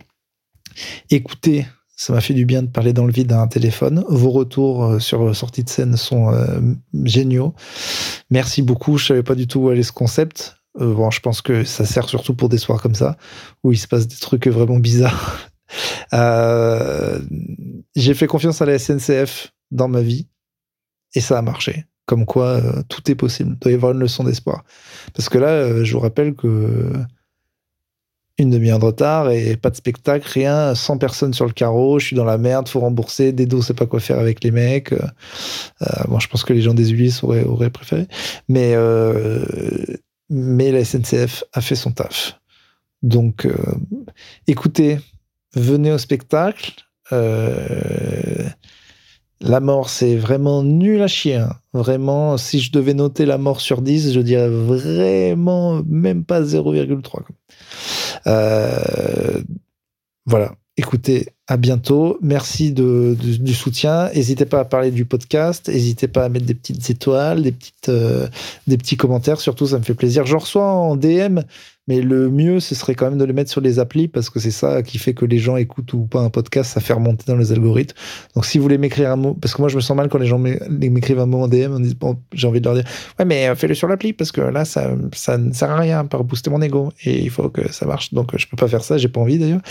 Écoutez, 1.10 1.66
ça 1.98 2.14
m'a 2.14 2.22
fait 2.22 2.34
du 2.34 2.46
bien 2.46 2.62
de 2.62 2.68
parler 2.68 2.94
dans 2.94 3.06
le 3.06 3.12
vide 3.12 3.28
d'un 3.28 3.48
téléphone. 3.48 4.06
Vos 4.08 4.30
retours 4.30 4.86
euh, 4.86 5.00
sur 5.00 5.36
sortie 5.36 5.64
de 5.64 5.70
scène 5.70 5.98
sont 5.98 6.32
géniaux. 7.04 7.56
Merci 8.30 8.62
beaucoup. 8.62 8.98
Je 8.98 9.08
savais 9.08 9.24
pas 9.24 9.36
du 9.36 9.48
tout 9.48 9.62
où 9.62 9.70
allait 9.70 9.84
ce 9.84 9.92
concept. 9.92 10.58
bon, 10.80 11.10
je 11.10 11.20
pense 11.20 11.42
que 11.42 11.64
ça 11.64 11.86
sert 11.86 12.08
surtout 12.08 12.36
pour 12.36 12.50
des 12.50 12.60
soirs 12.60 12.82
comme 12.82 12.96
ça, 12.96 13.18
où 13.64 13.72
il 13.72 13.78
se 13.78 13.88
passe 13.88 14.08
des 14.08 14.18
trucs 14.18 14.48
vraiment 14.48 14.78
bizarres. 14.78 15.50
J'ai 17.96 18.14
fait 18.14 18.28
confiance 18.28 18.62
à 18.62 18.66
la 18.66 18.78
SNCF 18.78 19.55
dans 19.72 19.88
ma 19.88 20.02
vie 20.02 20.28
et 21.14 21.22
ça 21.22 21.38
a 21.38 21.42
marché. 21.42 21.86
Comme 22.06 22.26
quoi, 22.26 22.48
euh, 22.48 22.84
tout 22.88 23.10
est 23.10 23.16
possible. 23.16 23.54
Il 23.54 23.60
doit 23.60 23.72
y 23.72 23.76
avoir 23.76 23.94
une 23.94 24.00
leçon 24.00 24.24
d'espoir. 24.24 24.64
Parce 25.14 25.28
que 25.28 25.38
là, 25.38 25.48
euh, 25.48 25.84
je 25.84 25.94
vous 25.94 26.00
rappelle 26.00 26.36
que 26.36 26.94
une 28.38 28.50
demi-heure 28.50 28.80
de 28.80 28.86
retard 28.86 29.32
et 29.32 29.56
pas 29.56 29.70
de 29.70 29.78
spectacle, 29.78 30.28
rien, 30.30 30.76
100 30.76 30.98
personnes 30.98 31.34
sur 31.34 31.46
le 31.46 31.54
carreau, 31.54 32.00
je 32.00 32.08
suis 32.08 32.16
dans 32.18 32.26
la 32.26 32.38
merde, 32.38 32.68
faut 32.68 32.82
rembourser, 32.82 33.32
Dedo 33.32 33.62
sait 33.62 33.74
pas 33.74 33.86
quoi 33.86 34.02
faire 34.02 34.20
avec 34.20 34.44
les 34.44 34.52
mecs. 34.52 34.92
Euh, 34.92 34.98
bon, 36.10 36.20
je 36.20 36.28
pense 36.28 36.44
que 36.44 36.52
les 36.52 36.62
gens 36.62 36.74
des 36.74 36.92
Ulysses 36.92 37.24
auraient, 37.24 37.70
préféré. 37.70 38.08
Mais, 38.50 38.76
mais 40.30 40.72
la 40.72 40.84
SNCF 40.84 41.46
a 41.54 41.62
fait 41.62 41.76
son 41.76 41.92
taf. 41.92 42.38
Donc, 43.02 43.48
écoutez, 44.48 45.00
venez 45.56 45.92
au 45.92 45.98
spectacle. 45.98 46.74
Euh, 47.12 48.50
la 49.42 49.60
mort, 49.60 49.90
c'est 49.90 50.16
vraiment 50.16 50.64
nul 50.64 51.02
à 51.02 51.08
chier. 51.08 51.36
Hein. 51.36 51.54
Vraiment, 51.74 52.38
si 52.38 52.60
je 52.60 52.72
devais 52.72 52.94
noter 52.94 53.26
la 53.26 53.38
mort 53.38 53.62
sur 53.62 53.82
10, 53.82 54.14
je 54.14 54.20
dirais 54.22 54.50
vraiment 54.50 55.82
même 55.86 56.24
pas 56.24 56.42
0,3. 56.42 57.22
Euh, 58.28 59.42
voilà. 60.26 60.54
Écoutez, 60.78 61.28
à 61.48 61.56
bientôt. 61.58 62.18
Merci 62.22 62.74
du 62.74 63.54
soutien. 63.54 64.10
N'hésitez 64.14 64.46
pas 64.46 64.60
à 64.60 64.66
parler 64.66 64.92
du 64.92 65.06
podcast. 65.06 65.70
N'hésitez 65.70 66.08
pas 66.08 66.26
à 66.26 66.30
mettre 66.30 66.46
des 66.46 66.56
petites 66.56 66.90
étoiles, 66.90 67.44
des, 67.44 67.52
petites, 67.54 67.90
euh, 67.90 68.28
des 68.68 68.78
petits 68.78 68.98
commentaires. 68.98 69.40
Surtout, 69.40 69.68
ça 69.68 69.80
me 69.80 69.84
fait 69.84 69.94
plaisir. 69.94 70.26
Je 70.26 70.36
reçois 70.36 70.70
en 70.70 70.98
DM 70.98 71.40
mais 71.88 72.02
le 72.02 72.30
mieux, 72.30 72.60
ce 72.60 72.74
serait 72.74 72.96
quand 72.96 73.10
même 73.10 73.20
de 73.20 73.26
les 73.26 73.34
mettre 73.34 73.52
sur 73.52 73.62
les 73.62 73.78
applis 73.78 74.08
parce 74.08 74.30
que 74.30 74.40
c'est 74.40 74.52
ça 74.52 74.82
qui 74.82 74.98
fait 74.98 75.14
que 75.14 75.26
les 75.26 75.38
gens 75.38 75.56
écoutent 75.56 75.94
ou 75.94 76.06
pas 76.06 76.20
un 76.20 76.30
podcast, 76.30 76.72
ça 76.72 76.82
fait 76.82 76.94
remonter 76.94 77.26
dans 77.28 77.38
les 77.38 77.52
algorithmes. 77.52 77.96
Donc 78.34 78.46
si 78.46 78.58
vous 78.58 78.64
voulez 78.64 78.80
m'écrire 78.80 79.12
un 79.12 79.16
mot, 79.16 79.34
parce 79.36 79.54
que 79.54 79.62
moi 79.62 79.70
je 79.70 79.76
me 79.76 79.82
sens 79.82 79.96
mal 79.96 80.10
quand 80.10 80.18
les 80.18 80.26
gens 80.26 80.40
m'écrivent 80.40 81.20
un 81.20 81.28
mot 81.28 81.44
en 81.44 81.48
DM, 81.48 81.78
j'ai 82.34 82.48
envie 82.48 82.60
de 82.60 82.66
leur 82.66 82.76
dire 82.76 82.86
ouais 83.20 83.26
mais 83.26 83.48
euh, 83.48 83.56
fais-le 83.56 83.76
sur 83.76 83.88
l'appli 83.88 84.14
parce 84.14 84.32
que 84.32 84.42
là 84.42 84.66
ça 84.66 84.96
ça 85.14 85.38
ne 85.38 85.54
sert 85.54 85.70
à 85.70 85.78
rien 85.78 86.06
pour 86.06 86.24
booster 86.24 86.50
mon 86.50 86.62
ego 86.62 86.92
et 87.04 87.22
il 87.22 87.30
faut 87.30 87.50
que 87.50 87.72
ça 87.72 87.86
marche. 87.86 88.14
Donc 88.14 88.36
je 88.36 88.48
peux 88.48 88.58
pas 88.58 88.68
faire 88.68 88.84
ça, 88.84 88.98
j'ai 88.98 89.10
pas 89.10 89.22
envie 89.22 89.38
d'ailleurs. 89.38 89.62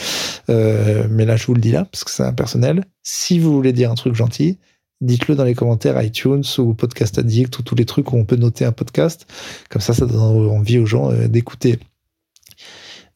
Euh, 0.50 1.06
mais 1.10 1.24
là 1.24 1.36
je 1.36 1.46
vous 1.46 1.54
le 1.54 1.60
dis 1.60 1.72
là 1.72 1.84
parce 1.90 2.04
que 2.04 2.10
c'est 2.10 2.22
impersonnel. 2.22 2.84
Si 3.02 3.40
vous 3.40 3.52
voulez 3.52 3.72
dire 3.72 3.90
un 3.90 3.96
truc 3.96 4.14
gentil, 4.14 4.58
dites-le 5.00 5.34
dans 5.34 5.44
les 5.44 5.54
commentaires 5.54 6.00
iTunes 6.00 6.44
ou 6.58 6.74
Podcast 6.74 7.18
Addict 7.18 7.58
ou 7.58 7.62
tous 7.62 7.74
les 7.74 7.84
trucs 7.84 8.12
où 8.12 8.16
on 8.16 8.24
peut 8.24 8.36
noter 8.36 8.64
un 8.64 8.72
podcast. 8.72 9.26
Comme 9.68 9.82
ça, 9.82 9.92
ça 9.92 10.06
donne 10.06 10.20
envie 10.20 10.78
aux 10.78 10.86
gens 10.86 11.10
euh, 11.10 11.28
d'écouter. 11.28 11.78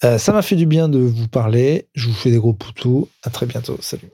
Euh, 0.05 0.19
ça 0.19 0.33
m'a 0.33 0.43
fait 0.43 0.57
du 0.57 0.67
bien 0.67 0.89
de 0.89 0.99
vous 0.99 1.29
parler. 1.29 1.89
Je 1.95 2.09
vous 2.09 2.15
fais 2.15 2.31
des 2.31 2.39
gros 2.39 2.53
poutous. 2.53 3.09
À 3.23 3.31
très 3.31 3.47
bientôt. 3.47 3.79
Salut. 3.81 4.11